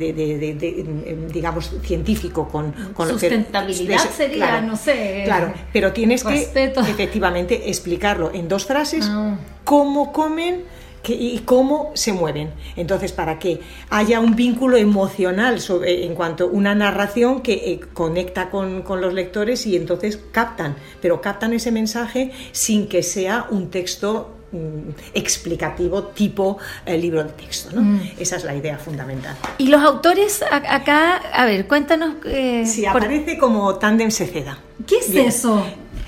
digamos 1.32 1.72
científico 1.82 2.46
con, 2.46 2.72
con 2.92 3.08
sustentabilidad 3.08 3.96
lo 3.96 4.02
que, 4.02 4.08
sería 4.10 4.60
no 4.60 4.76
sé 4.76 5.22
claro 5.24 5.54
pero 5.72 5.94
tienes 5.94 6.22
que 6.22 6.42
efectivamente 6.42 7.70
explicarlo 7.70 8.30
en 8.34 8.48
dos 8.48 8.66
frases 8.66 9.06
ah. 9.08 9.38
cómo 9.64 10.12
comen 10.12 10.64
y 11.12 11.40
cómo 11.44 11.92
se 11.94 12.12
mueven. 12.12 12.50
Entonces, 12.76 13.12
para 13.12 13.38
que 13.38 13.60
haya 13.90 14.20
un 14.20 14.34
vínculo 14.34 14.76
emocional 14.76 15.60
sobre, 15.60 16.04
en 16.04 16.14
cuanto 16.14 16.44
a 16.44 16.46
una 16.46 16.74
narración 16.74 17.42
que 17.42 17.52
eh, 17.52 17.80
conecta 17.92 18.50
con, 18.50 18.82
con, 18.82 19.00
los 19.00 19.12
lectores 19.12 19.66
y 19.66 19.76
entonces 19.76 20.18
captan, 20.32 20.76
pero 21.02 21.20
captan 21.20 21.52
ese 21.52 21.70
mensaje 21.72 22.32
sin 22.52 22.88
que 22.88 23.02
sea 23.02 23.46
un 23.50 23.70
texto 23.70 24.34
mm, 24.52 24.90
explicativo 25.14 26.04
tipo 26.04 26.58
eh, 26.86 26.96
libro 26.96 27.22
de 27.24 27.30
texto. 27.30 27.74
¿no? 27.74 27.82
Mm. 27.82 28.00
Esa 28.18 28.36
es 28.36 28.44
la 28.44 28.54
idea 28.54 28.78
fundamental. 28.78 29.36
Y 29.58 29.68
los 29.68 29.82
autores 29.82 30.42
acá, 30.50 31.16
a 31.16 31.44
ver, 31.44 31.66
cuéntanos. 31.66 32.14
Eh, 32.24 32.64
sí, 32.66 32.86
aparece 32.86 33.36
como 33.36 33.74
Tandem 33.76 34.10
Seceda. 34.10 34.58
¿Qué 34.86 34.96
es 34.96 35.14
eso? 35.14 35.64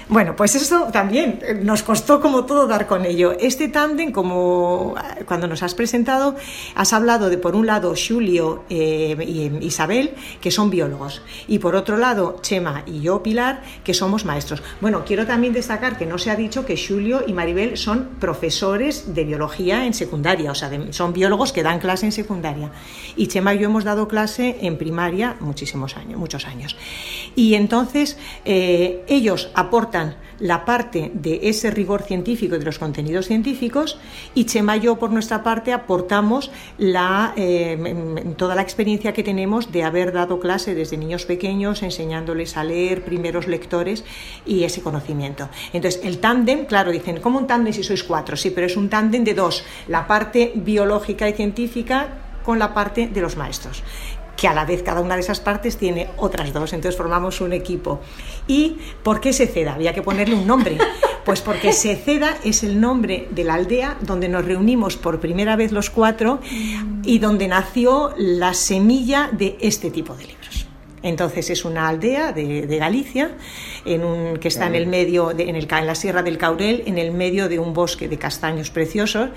Bueno, 0.08 0.36
pues 0.36 0.54
eso 0.54 0.84
también 0.92 1.40
eh, 1.42 1.54
nos 1.54 1.82
costó 1.82 2.20
como 2.20 2.44
todo 2.44 2.68
dar 2.68 2.86
con 2.86 3.04
ello. 3.04 3.32
Este 3.40 3.66
tándem, 3.66 4.12
como 4.12 4.94
eh, 4.96 5.24
cuando 5.24 5.48
nos 5.48 5.64
has 5.64 5.74
presentado, 5.74 6.36
has 6.76 6.92
hablado 6.92 7.28
de 7.28 7.38
por 7.38 7.56
un 7.56 7.66
lado 7.66 7.92
Julio 7.96 8.62
eh, 8.70 9.16
y 9.26 9.66
Isabel, 9.66 10.12
que 10.40 10.52
son 10.52 10.70
biólogos, 10.70 11.22
y 11.48 11.58
por 11.58 11.74
otro 11.74 11.96
lado 11.96 12.38
Chema 12.40 12.84
y 12.86 13.00
yo, 13.00 13.20
Pilar, 13.24 13.62
que 13.82 13.94
somos 13.94 14.24
maestros. 14.24 14.62
Bueno, 14.80 15.04
quiero 15.04 15.26
también 15.26 15.52
destacar 15.52 15.98
que 15.98 16.06
no 16.06 16.18
se 16.18 16.30
ha 16.30 16.36
dicho 16.36 16.64
que 16.64 16.76
Julio 16.76 17.24
y 17.26 17.32
Maribel 17.32 17.76
son 17.76 18.10
profesores 18.20 19.12
de 19.12 19.24
biología 19.24 19.86
en 19.86 19.94
secundaria, 19.94 20.52
o 20.52 20.54
sea, 20.54 20.70
son 20.90 21.14
biólogos 21.14 21.52
que 21.52 21.64
dan 21.64 21.80
clase 21.80 22.06
en 22.06 22.12
secundaria. 22.12 22.70
Y 23.16 23.26
Chema 23.26 23.54
y 23.54 23.58
yo 23.58 23.64
hemos 23.64 23.82
dado 23.82 24.06
clase 24.06 24.58
en 24.60 24.78
primaria 24.78 25.36
muchísimos 25.40 25.96
años, 25.96 26.16
muchos 26.16 26.46
años. 26.46 26.76
Y 27.34 27.54
entonces 27.54 28.18
ellos 29.08 29.50
aportan 29.54 30.16
la 30.38 30.64
parte 30.64 31.10
de 31.14 31.40
ese 31.44 31.70
rigor 31.70 32.02
científico 32.02 32.56
y 32.56 32.58
de 32.58 32.64
los 32.64 32.78
contenidos 32.78 33.26
científicos 33.26 33.98
y 34.34 34.44
Chema 34.44 34.76
y 34.76 34.80
yo 34.80 34.96
por 34.96 35.10
nuestra 35.10 35.42
parte 35.42 35.72
aportamos 35.72 36.50
eh, 36.78 38.34
toda 38.36 38.54
la 38.54 38.62
experiencia 38.62 39.12
que 39.12 39.22
tenemos 39.22 39.72
de 39.72 39.84
haber 39.84 40.12
dado 40.12 40.38
clase 40.38 40.74
desde 40.74 40.96
niños 40.96 41.24
pequeños 41.24 41.82
enseñándoles 41.82 42.56
a 42.56 42.64
leer, 42.64 43.04
primeros 43.04 43.46
lectores 43.46 44.04
y 44.44 44.64
ese 44.64 44.82
conocimiento. 44.82 45.48
Entonces 45.72 46.00
el 46.04 46.18
tándem, 46.18 46.66
claro, 46.66 46.90
dicen, 46.90 47.20
¿cómo 47.20 47.38
un 47.38 47.46
tándem 47.46 47.72
si 47.72 47.82
sois 47.82 48.04
cuatro? 48.04 48.36
Sí, 48.36 48.50
pero 48.50 48.66
es 48.66 48.76
un 48.76 48.88
tándem 48.88 49.24
de 49.24 49.34
dos, 49.34 49.64
la 49.88 50.06
parte 50.06 50.52
biológica 50.54 51.28
y 51.28 51.32
científica 51.32 52.08
con 52.44 52.58
la 52.58 52.74
parte 52.74 53.08
de 53.08 53.20
los 53.20 53.36
maestros 53.36 53.82
que 54.36 54.48
a 54.48 54.54
la 54.54 54.64
vez 54.64 54.82
cada 54.82 55.00
una 55.00 55.14
de 55.14 55.20
esas 55.20 55.40
partes 55.40 55.76
tiene 55.76 56.08
otras 56.16 56.52
dos, 56.52 56.72
entonces 56.72 56.96
formamos 56.96 57.40
un 57.40 57.52
equipo. 57.52 58.00
¿Y 58.46 58.78
por 59.02 59.20
qué 59.20 59.32
Seceda? 59.32 59.74
Había 59.74 59.94
que 59.94 60.02
ponerle 60.02 60.34
un 60.34 60.46
nombre. 60.46 60.78
Pues 61.26 61.40
porque 61.40 61.72
Seceda 61.72 62.36
es 62.44 62.62
el 62.62 62.80
nombre 62.80 63.26
de 63.32 63.42
la 63.42 63.54
aldea 63.54 63.96
donde 64.00 64.28
nos 64.28 64.44
reunimos 64.44 64.96
por 64.96 65.18
primera 65.18 65.56
vez 65.56 65.72
los 65.72 65.90
cuatro 65.90 66.38
y 67.02 67.18
donde 67.18 67.48
nació 67.48 68.14
la 68.16 68.54
semilla 68.54 69.28
de 69.32 69.58
este 69.60 69.90
tipo 69.90 70.14
de 70.14 70.26
libros. 70.26 70.35
Entonces 71.06 71.50
es 71.50 71.64
una 71.64 71.86
aldea 71.86 72.32
de, 72.32 72.76
Galicia 72.78 73.30
en 73.84 74.04
un, 74.04 74.38
que 74.38 74.48
está 74.48 74.66
en 74.66 74.74
el 74.74 74.88
medio, 74.88 75.30
en, 75.30 75.54
el, 75.54 75.68
en 75.70 75.86
la 75.86 75.94
Sierra 75.94 76.24
del 76.24 76.36
Caurel, 76.36 76.82
en 76.84 76.98
el 76.98 77.12
medio 77.12 77.48
de 77.48 77.60
un 77.60 77.72
bosque 77.72 78.08
de 78.08 78.18
castaños 78.18 78.70
preciosos 78.70 79.30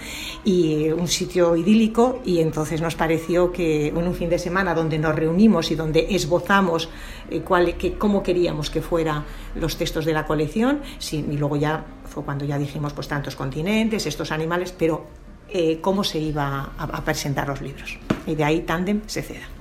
y 0.44 0.90
un 0.90 1.08
sitio 1.08 1.56
idílico. 1.56 2.22
Y 2.26 2.40
entonces 2.40 2.82
nos 2.82 2.96
pareció 2.96 3.52
que 3.52 3.90
en 3.90 3.98
un 3.98 4.16
fin 4.16 4.30
de 4.30 4.40
semana 4.40 4.74
donde 4.74 4.98
nos 4.98 5.14
reunimos 5.14 5.70
y 5.70 5.76
donde 5.76 6.08
esbozamos 6.10 6.90
eh, 7.30 7.42
cuál, 7.42 7.78
que, 7.78 7.94
cómo 7.94 8.24
queríamos 8.24 8.72
que 8.72 8.82
fueran 8.82 9.26
los 9.54 9.78
textos 9.78 10.06
de 10.06 10.14
la 10.14 10.26
colección, 10.26 10.82
sí, 10.98 11.24
y 11.30 11.38
luego 11.38 11.56
ya 11.56 11.86
fue 12.06 12.24
cuando 12.24 12.46
ya 12.46 12.58
dijimos 12.58 12.94
pues 12.94 13.08
tantos 13.08 13.36
continentes, 13.36 14.08
estos 14.08 14.32
animales, 14.32 14.74
pero 14.76 15.06
eh, 15.50 15.78
cómo 15.82 16.04
se 16.04 16.18
iba 16.18 16.72
a, 16.76 16.84
a 16.84 17.06
presentar 17.06 17.48
los 17.48 17.62
libros. 17.62 18.00
Y 18.26 18.34
de 18.34 18.44
ahí 18.44 18.62
Tandem 18.62 19.02
se 19.06 19.22
ceda. 19.22 19.59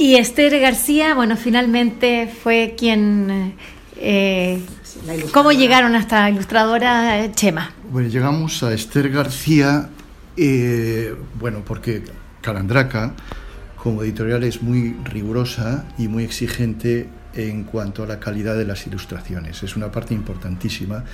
Y 0.00 0.16
Esther 0.16 0.58
García, 0.58 1.14
bueno, 1.14 1.36
finalmente 1.36 2.26
fue 2.26 2.74
quien... 2.74 3.52
Eh, 3.98 4.58
¿Cómo 5.30 5.52
llegaron 5.52 5.94
hasta 5.94 6.30
ilustradora 6.30 7.22
eh, 7.22 7.32
Chema? 7.34 7.70
Bueno, 7.90 8.08
llegamos 8.08 8.62
a 8.62 8.72
Esther 8.72 9.10
García, 9.10 9.90
eh, 10.38 11.14
bueno, 11.38 11.62
porque 11.66 12.02
Calandraca, 12.40 13.12
como 13.76 14.02
editorial, 14.02 14.42
es 14.44 14.62
muy 14.62 14.96
rigurosa 15.04 15.84
y 15.98 16.08
muy 16.08 16.24
exigente 16.24 17.06
en 17.34 17.64
cuanto 17.64 18.02
a 18.02 18.06
la 18.06 18.18
calidad 18.20 18.56
de 18.56 18.64
las 18.64 18.86
ilustraciones. 18.86 19.62
Es 19.62 19.76
una 19.76 19.92
parte 19.92 20.14
importantísima 20.14 21.04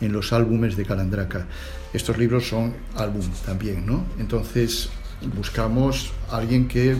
en 0.00 0.12
los 0.12 0.32
álbumes 0.32 0.76
de 0.76 0.84
Calandraca. 0.84 1.46
Estos 1.92 2.18
libros 2.18 2.48
son 2.48 2.74
álbum 2.96 3.22
también, 3.46 3.86
¿no? 3.86 4.04
Entonces 4.18 4.88
buscamos 5.32 6.12
a 6.28 6.38
alguien 6.38 6.66
que 6.66 6.96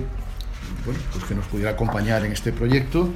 bueno, 0.84 1.00
pues 1.12 1.24
que 1.24 1.34
nos 1.34 1.46
pudiera 1.46 1.70
acompañar 1.70 2.24
en 2.24 2.32
este 2.32 2.52
proyecto 2.52 3.08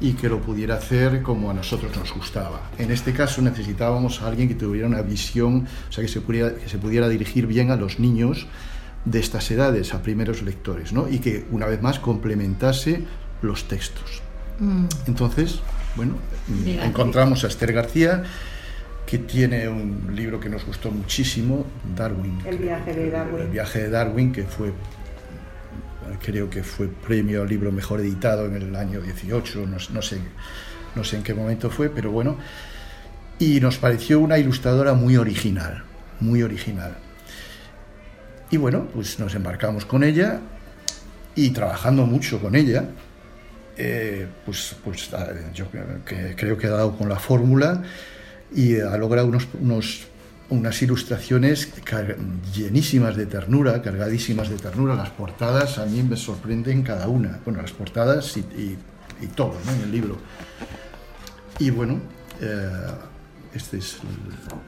y 0.00 0.14
que 0.14 0.28
lo 0.28 0.40
pudiera 0.40 0.74
hacer 0.74 1.22
como 1.22 1.50
a 1.50 1.54
nosotros 1.54 1.96
nos 1.96 2.12
gustaba. 2.12 2.70
En 2.78 2.90
este 2.90 3.12
caso 3.12 3.40
necesitábamos 3.40 4.20
a 4.20 4.26
alguien 4.26 4.48
que 4.48 4.54
tuviera 4.54 4.88
una 4.88 5.02
visión, 5.02 5.66
o 5.88 5.92
sea, 5.92 6.02
que 6.02 6.08
se 6.08 6.20
pudiera, 6.20 6.54
que 6.54 6.68
se 6.68 6.78
pudiera 6.78 7.08
dirigir 7.08 7.46
bien 7.46 7.70
a 7.70 7.76
los 7.76 8.00
niños 8.00 8.46
de 9.04 9.20
estas 9.20 9.50
edades, 9.50 9.94
a 9.94 10.02
primeros 10.02 10.42
lectores, 10.42 10.92
¿no? 10.92 11.08
y 11.08 11.20
que 11.20 11.44
una 11.50 11.66
vez 11.66 11.80
más 11.82 11.98
complementase 12.00 13.04
los 13.42 13.68
textos. 13.68 14.22
Mm. 14.58 14.86
Entonces, 15.06 15.60
bueno, 15.96 16.14
encontramos 16.64 17.44
a 17.44 17.48
Esther 17.48 17.72
García, 17.72 18.24
que 19.06 19.18
tiene 19.18 19.68
un 19.68 20.12
libro 20.14 20.40
que 20.40 20.48
nos 20.48 20.64
gustó 20.64 20.90
muchísimo, 20.90 21.66
Darwin. 21.96 22.38
El 22.46 22.58
viaje 22.58 22.94
de 22.94 23.10
Darwin. 23.10 23.40
El 23.42 23.48
viaje 23.48 23.78
de 23.80 23.90
Darwin, 23.90 24.32
que 24.32 24.44
fue 24.44 24.72
creo 26.20 26.50
que 26.50 26.62
fue 26.62 26.88
premio 26.88 27.42
al 27.42 27.48
libro 27.48 27.70
mejor 27.72 28.00
editado 28.00 28.46
en 28.46 28.56
el 28.56 28.74
año 28.76 29.00
18, 29.00 29.66
no, 29.66 29.78
sé, 30.02 30.18
no 30.94 31.04
sé 31.04 31.16
en 31.16 31.22
qué 31.22 31.34
momento 31.34 31.70
fue, 31.70 31.88
pero 31.88 32.10
bueno, 32.10 32.36
y 33.38 33.60
nos 33.60 33.78
pareció 33.78 34.20
una 34.20 34.38
ilustradora 34.38 34.94
muy 34.94 35.16
original, 35.16 35.84
muy 36.20 36.42
original. 36.42 36.96
Y 38.50 38.56
bueno, 38.56 38.86
pues 38.92 39.18
nos 39.18 39.34
embarcamos 39.34 39.84
con 39.84 40.04
ella 40.04 40.40
y 41.34 41.50
trabajando 41.50 42.06
mucho 42.06 42.40
con 42.40 42.54
ella, 42.54 42.88
eh, 43.76 44.28
pues, 44.44 44.76
pues 44.84 45.10
yo 45.54 45.66
creo 46.36 46.58
que 46.58 46.66
ha 46.66 46.70
dado 46.70 46.96
con 46.96 47.08
la 47.08 47.18
fórmula 47.18 47.82
y 48.54 48.78
ha 48.78 48.96
logrado 48.96 49.26
unos, 49.28 49.48
unos 49.60 50.06
unas 50.52 50.80
ilustraciones 50.82 51.72
llenísimas 52.54 53.16
de 53.16 53.26
ternura, 53.26 53.80
cargadísimas 53.80 54.50
de 54.50 54.56
ternura. 54.56 54.94
Las 54.94 55.10
portadas 55.10 55.78
a 55.78 55.86
mí 55.86 56.02
me 56.02 56.16
sorprenden 56.16 56.82
cada 56.82 57.08
una. 57.08 57.40
Bueno, 57.44 57.62
las 57.62 57.72
portadas 57.72 58.36
y, 58.36 58.76
todo 59.34 59.56
¿no? 59.64 59.72
en 59.72 59.80
el 59.82 59.92
libro. 59.92 60.18
Y 61.58 61.70
bueno, 61.70 62.00
eh, 62.40 62.70
este 63.54 63.78
es... 63.78 63.98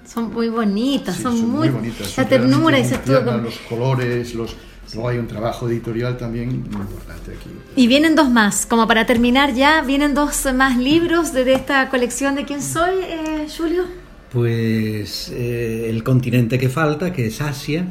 Son 0.07 0.33
muy 0.33 0.49
bonitas, 0.49 1.17
son, 1.17 1.51
muy, 1.51 1.69
bonitas. 1.69 2.17
La 2.17 2.27
ternura 2.27 2.79
y 2.79 2.89
todo. 2.89 3.39
Los 3.39 3.59
colores, 3.69 4.35
los... 4.35 4.57
Luego 4.93 5.09
hay 5.09 5.19
un 5.19 5.27
trabajo 5.27 5.69
editorial 5.69 6.17
también 6.17 6.49
muy 6.71 6.83
importante 6.83 7.33
aquí. 7.33 7.51
Y 7.75 7.89
vienen 7.89 8.15
dos 8.15 8.31
más, 8.31 8.67
como 8.67 8.87
para 8.87 9.07
terminar 9.07 9.55
ya, 9.55 9.81
vienen 9.81 10.15
dos 10.15 10.47
más 10.55 10.77
libros 10.77 11.33
de, 11.33 11.53
esta 11.53 11.89
colección 11.89 12.35
de 12.35 12.45
quién 12.45 12.63
soy, 12.63 12.95
eh, 13.01 13.49
Julio. 13.57 14.04
Pues 14.35 15.31
eh, 15.31 15.89
el 15.89 16.03
continente 16.03 16.59
que 16.59 16.69
falta, 16.69 17.13
que 17.13 17.27
es 17.27 17.41
Asia, 17.41 17.87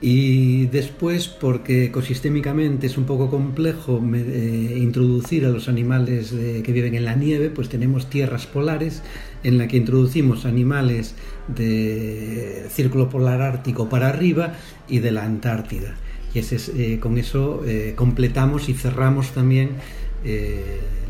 y 0.00 0.66
después, 0.66 1.26
porque 1.26 1.86
ecosistémicamente 1.86 2.86
es 2.86 2.96
un 2.96 3.04
poco 3.04 3.28
complejo 3.30 4.00
eh, 4.14 4.76
introducir 4.76 5.44
a 5.44 5.48
los 5.48 5.68
animales 5.68 6.30
que 6.30 6.70
viven 6.70 6.94
en 6.94 7.04
la 7.04 7.16
nieve, 7.16 7.50
pues 7.50 7.68
tenemos 7.68 8.08
tierras 8.08 8.46
polares 8.46 9.02
en 9.42 9.58
la 9.58 9.66
que 9.66 9.78
introducimos 9.78 10.44
animales 10.44 11.16
de 11.48 12.66
círculo 12.70 13.08
polar 13.08 13.42
ártico 13.42 13.88
para 13.88 14.08
arriba 14.08 14.54
y 14.88 15.00
de 15.00 15.10
la 15.10 15.24
Antártida. 15.24 15.96
Y 16.32 16.38
eh, 16.38 17.00
con 17.00 17.18
eso 17.18 17.64
completamos 17.96 18.68
y 18.68 18.74
cerramos 18.74 19.32
también 19.32 19.70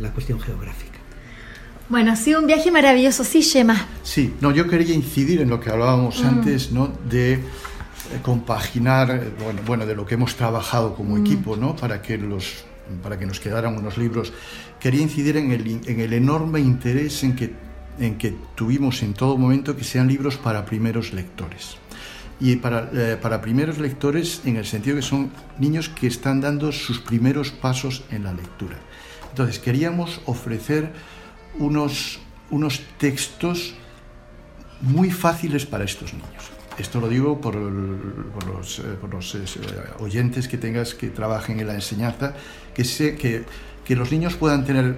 la 0.01 0.15
cuestión 0.15 0.41
geográfica. 0.41 0.86
Bueno, 1.89 2.13
ha 2.13 2.17
sido 2.17 2.41
un 2.41 2.47
viaje 2.47 2.71
maravilloso, 2.71 3.23
sí, 3.23 3.43
Shema. 3.43 3.87
Sí, 4.03 4.35
no, 4.41 4.51
yo 4.51 4.67
quería 4.67 4.95
incidir 4.95 5.41
en 5.41 5.51
lo 5.51 5.61
que 5.61 5.71
hablábamos 5.71 6.23
mm. 6.23 6.27
antes, 6.27 6.73
¿no? 6.73 6.93
De 7.09 7.35
eh, 7.35 7.41
compaginar, 8.23 9.11
eh, 9.11 9.33
bueno, 9.43 9.61
bueno, 9.65 9.87
de 9.87 9.95
lo 9.95 10.05
que 10.05 10.15
hemos 10.15 10.35
trabajado 10.35 10.95
como 10.95 11.17
mm. 11.17 11.21
equipo, 11.21 11.57
¿no? 11.57 11.77
Para 11.77 12.03
que 12.03 12.19
los 12.19 12.65
para 13.03 13.19
que 13.19 13.27
nos 13.27 13.41
quedaran 13.41 13.77
unos 13.77 13.99
libros. 13.99 14.33
Quería 14.81 15.03
incidir 15.03 15.37
en 15.37 15.51
el, 15.51 15.81
en 15.87 16.01
el 16.01 16.13
enorme 16.13 16.61
interés 16.61 17.23
en 17.25 17.35
que, 17.35 17.53
en 17.99 18.19
que 18.19 18.35
tuvimos 18.55 19.03
en 19.03 19.15
todo 19.15 19.37
momento 19.37 19.77
que 19.77 19.85
sean 19.85 20.09
libros 20.09 20.37
para 20.37 20.65
primeros 20.65 21.13
lectores. 21.13 21.77
Y 22.39 22.57
para, 22.57 22.91
eh, 22.93 23.17
para 23.21 23.41
primeros 23.41 23.79
lectores 23.79 24.43
en 24.45 24.57
el 24.57 24.67
sentido 24.67 24.97
que 24.97 25.03
son 25.03 25.31
niños 25.59 25.89
que 25.89 26.07
están 26.07 26.41
dando 26.41 26.71
sus 26.71 27.01
primeros 27.01 27.51
pasos 27.51 28.05
en 28.11 28.25
la 28.25 28.35
lectura. 28.35 28.77
Entonces 29.31 29.59
queríamos 29.59 30.21
ofrecer 30.27 30.93
unos, 31.59 32.19
unos 32.51 32.81
textos 32.99 33.75
muy 34.81 35.11
fáciles 35.11 35.67
para 35.67 35.85
estos 35.85 36.13
niños. 36.13 36.51
Esto 36.79 37.01
lo 37.01 37.09
digo 37.09 37.41
por, 37.41 37.55
los, 37.57 38.79
eh, 38.81 38.83
eh, 38.85 39.69
oyentes 40.01 40.47
que 40.47 40.59
tengas 40.59 40.95
que 40.95 41.09
trabajen 41.09 41.59
en 41.61 41.67
la 41.67 41.75
enseñanza, 41.75 42.35
que, 42.75 42.85
sé, 42.85 43.17
que, 43.17 43.45
que 43.85 43.97
los 43.97 44.13
niños 44.13 44.37
puedan 44.37 44.65
tener 44.65 44.97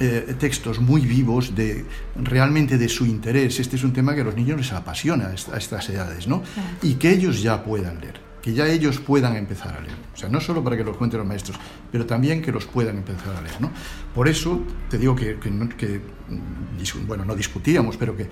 eh, 0.00 0.34
textos 0.38 0.80
muy 0.80 1.02
vivos, 1.02 1.54
de, 1.54 1.84
realmente 2.16 2.78
de 2.78 2.88
su 2.88 3.04
interés. 3.04 3.60
Este 3.60 3.76
es 3.76 3.84
un 3.84 3.92
tema 3.92 4.14
que 4.14 4.22
a 4.22 4.24
los 4.24 4.36
niños 4.36 4.56
les 4.56 4.72
apasiona 4.72 5.28
a 5.52 5.56
estas 5.58 5.90
edades, 5.90 6.26
¿no? 6.26 6.42
Y 6.82 6.94
que 6.94 7.10
ellos 7.10 7.42
ya 7.42 7.62
puedan 7.62 8.00
leer 8.00 8.27
que 8.42 8.52
ya 8.52 8.66
ellos 8.66 8.98
puedan 8.98 9.36
empezar 9.36 9.76
a 9.76 9.80
leer. 9.80 9.96
O 10.14 10.16
sea, 10.16 10.28
no 10.28 10.40
solo 10.40 10.62
para 10.62 10.76
que 10.76 10.84
los 10.84 10.96
cuenten 10.96 11.18
los 11.18 11.26
maestros, 11.26 11.58
pero 11.90 12.06
también 12.06 12.42
que 12.42 12.52
los 12.52 12.66
puedan 12.66 12.98
empezar 12.98 13.36
a 13.36 13.40
leer. 13.40 13.60
¿no? 13.60 13.70
Por 14.14 14.28
eso 14.28 14.60
te 14.88 14.98
digo 14.98 15.14
que, 15.14 15.36
bueno, 17.06 17.24
no 17.24 17.34
discutíamos, 17.34 17.96
pero 17.96 18.16
que 18.16 18.28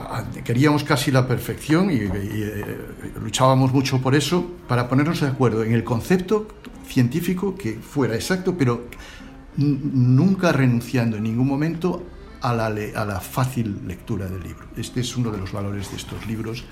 ah, 0.00 0.24
queríamos 0.44 0.84
casi 0.84 1.10
la 1.10 1.26
perfección 1.26 1.90
y, 1.90 1.96
eh, 1.96 2.78
luchábamos 3.22 3.72
mucho 3.72 4.00
por 4.00 4.14
eso 4.14 4.52
para 4.68 4.88
ponernos 4.88 5.20
de 5.20 5.28
acuerdo 5.28 5.64
en 5.64 5.72
el 5.72 5.84
concepto 5.84 6.48
científico 6.86 7.56
que 7.56 7.74
fuera 7.74 8.14
exacto, 8.14 8.56
pero 8.56 8.86
nunca 9.56 10.52
renunciando 10.52 11.16
en 11.16 11.22
ningún 11.22 11.48
momento 11.48 12.04
a 12.42 12.52
la 12.52 13.20
fácil 13.20 13.80
lectura 13.88 14.26
del 14.26 14.42
libro. 14.42 14.66
Este 14.76 15.00
es 15.00 15.16
uno 15.16 15.32
de 15.32 15.38
los 15.38 15.50
valores 15.50 15.90
de 15.90 15.96
estos 15.96 16.26
libros 16.26 16.64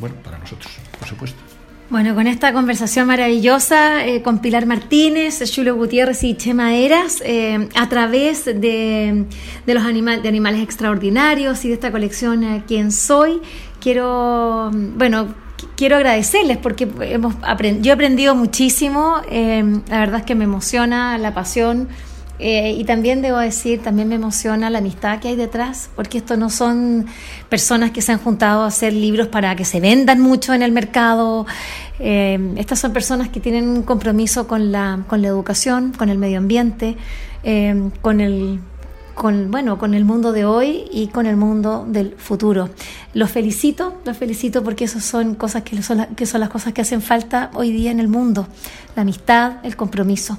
bueno, 0.00 0.16
para 0.22 0.38
nosotros, 0.38 0.72
por 0.98 1.08
supuesto. 1.08 1.38
Bueno, 1.90 2.14
con 2.14 2.28
esta 2.28 2.52
conversación 2.52 3.08
maravillosa 3.08 4.06
eh, 4.06 4.22
con 4.22 4.38
Pilar 4.38 4.64
Martínez, 4.64 5.42
Julio 5.52 5.74
Gutiérrez 5.74 6.22
y 6.22 6.36
Chema 6.36 6.72
Eras, 6.76 7.20
eh, 7.26 7.68
a 7.74 7.88
través 7.88 8.44
de, 8.44 9.24
de 9.66 9.74
los 9.74 9.82
animales 9.82 10.22
de 10.22 10.28
animales 10.28 10.62
extraordinarios 10.62 11.64
y 11.64 11.68
de 11.68 11.74
esta 11.74 11.90
colección 11.90 12.44
eh, 12.44 12.62
Quién 12.68 12.92
Soy, 12.92 13.40
quiero, 13.80 14.70
bueno, 14.72 15.34
quiero 15.76 15.96
agradecerles 15.96 16.58
porque 16.58 16.88
hemos 17.00 17.34
yo 17.80 17.90
he 17.90 17.92
aprendido 17.92 18.36
muchísimo, 18.36 19.16
la 19.28 19.98
verdad 19.98 20.20
es 20.20 20.26
que 20.26 20.36
me 20.36 20.44
emociona 20.44 21.18
la 21.18 21.34
pasión 21.34 21.88
eh, 22.42 22.74
y 22.78 22.84
también 22.84 23.20
debo 23.20 23.36
decir, 23.36 23.82
también 23.82 24.08
me 24.08 24.14
emociona 24.14 24.70
la 24.70 24.78
amistad 24.78 25.20
que 25.20 25.28
hay 25.28 25.36
detrás, 25.36 25.90
porque 25.94 26.18
esto 26.18 26.38
no 26.38 26.48
son 26.48 27.06
personas 27.50 27.90
que 27.90 28.00
se 28.00 28.12
han 28.12 28.18
juntado 28.18 28.62
a 28.62 28.68
hacer 28.68 28.94
libros 28.94 29.28
para 29.28 29.54
que 29.56 29.66
se 29.66 29.78
vendan 29.78 30.20
mucho 30.20 30.54
en 30.54 30.62
el 30.62 30.72
mercado. 30.72 31.46
Eh, 31.98 32.54
estas 32.56 32.78
son 32.78 32.94
personas 32.94 33.28
que 33.28 33.40
tienen 33.40 33.68
un 33.68 33.82
compromiso 33.82 34.48
con 34.48 34.72
la, 34.72 35.04
con 35.06 35.20
la 35.20 35.28
educación, 35.28 35.92
con 35.92 36.08
el 36.08 36.16
medio 36.16 36.38
ambiente, 36.38 36.96
eh, 37.42 37.90
con 38.00 38.20
el 38.22 38.60
con, 39.14 39.50
bueno, 39.50 39.76
con 39.76 39.92
el 39.92 40.06
mundo 40.06 40.32
de 40.32 40.46
hoy 40.46 40.86
y 40.90 41.08
con 41.08 41.26
el 41.26 41.36
mundo 41.36 41.84
del 41.86 42.14
futuro. 42.16 42.70
Los 43.12 43.30
felicito, 43.30 44.00
los 44.06 44.16
felicito 44.16 44.64
porque 44.64 44.84
esas 44.84 45.04
son 45.04 45.34
cosas 45.34 45.62
que 45.62 45.82
son, 45.82 46.06
que 46.16 46.24
son 46.24 46.40
las 46.40 46.48
cosas 46.48 46.72
que 46.72 46.80
hacen 46.80 47.02
falta 47.02 47.50
hoy 47.52 47.70
día 47.70 47.90
en 47.90 48.00
el 48.00 48.08
mundo, 48.08 48.48
la 48.96 49.02
amistad, 49.02 49.56
el 49.62 49.76
compromiso. 49.76 50.38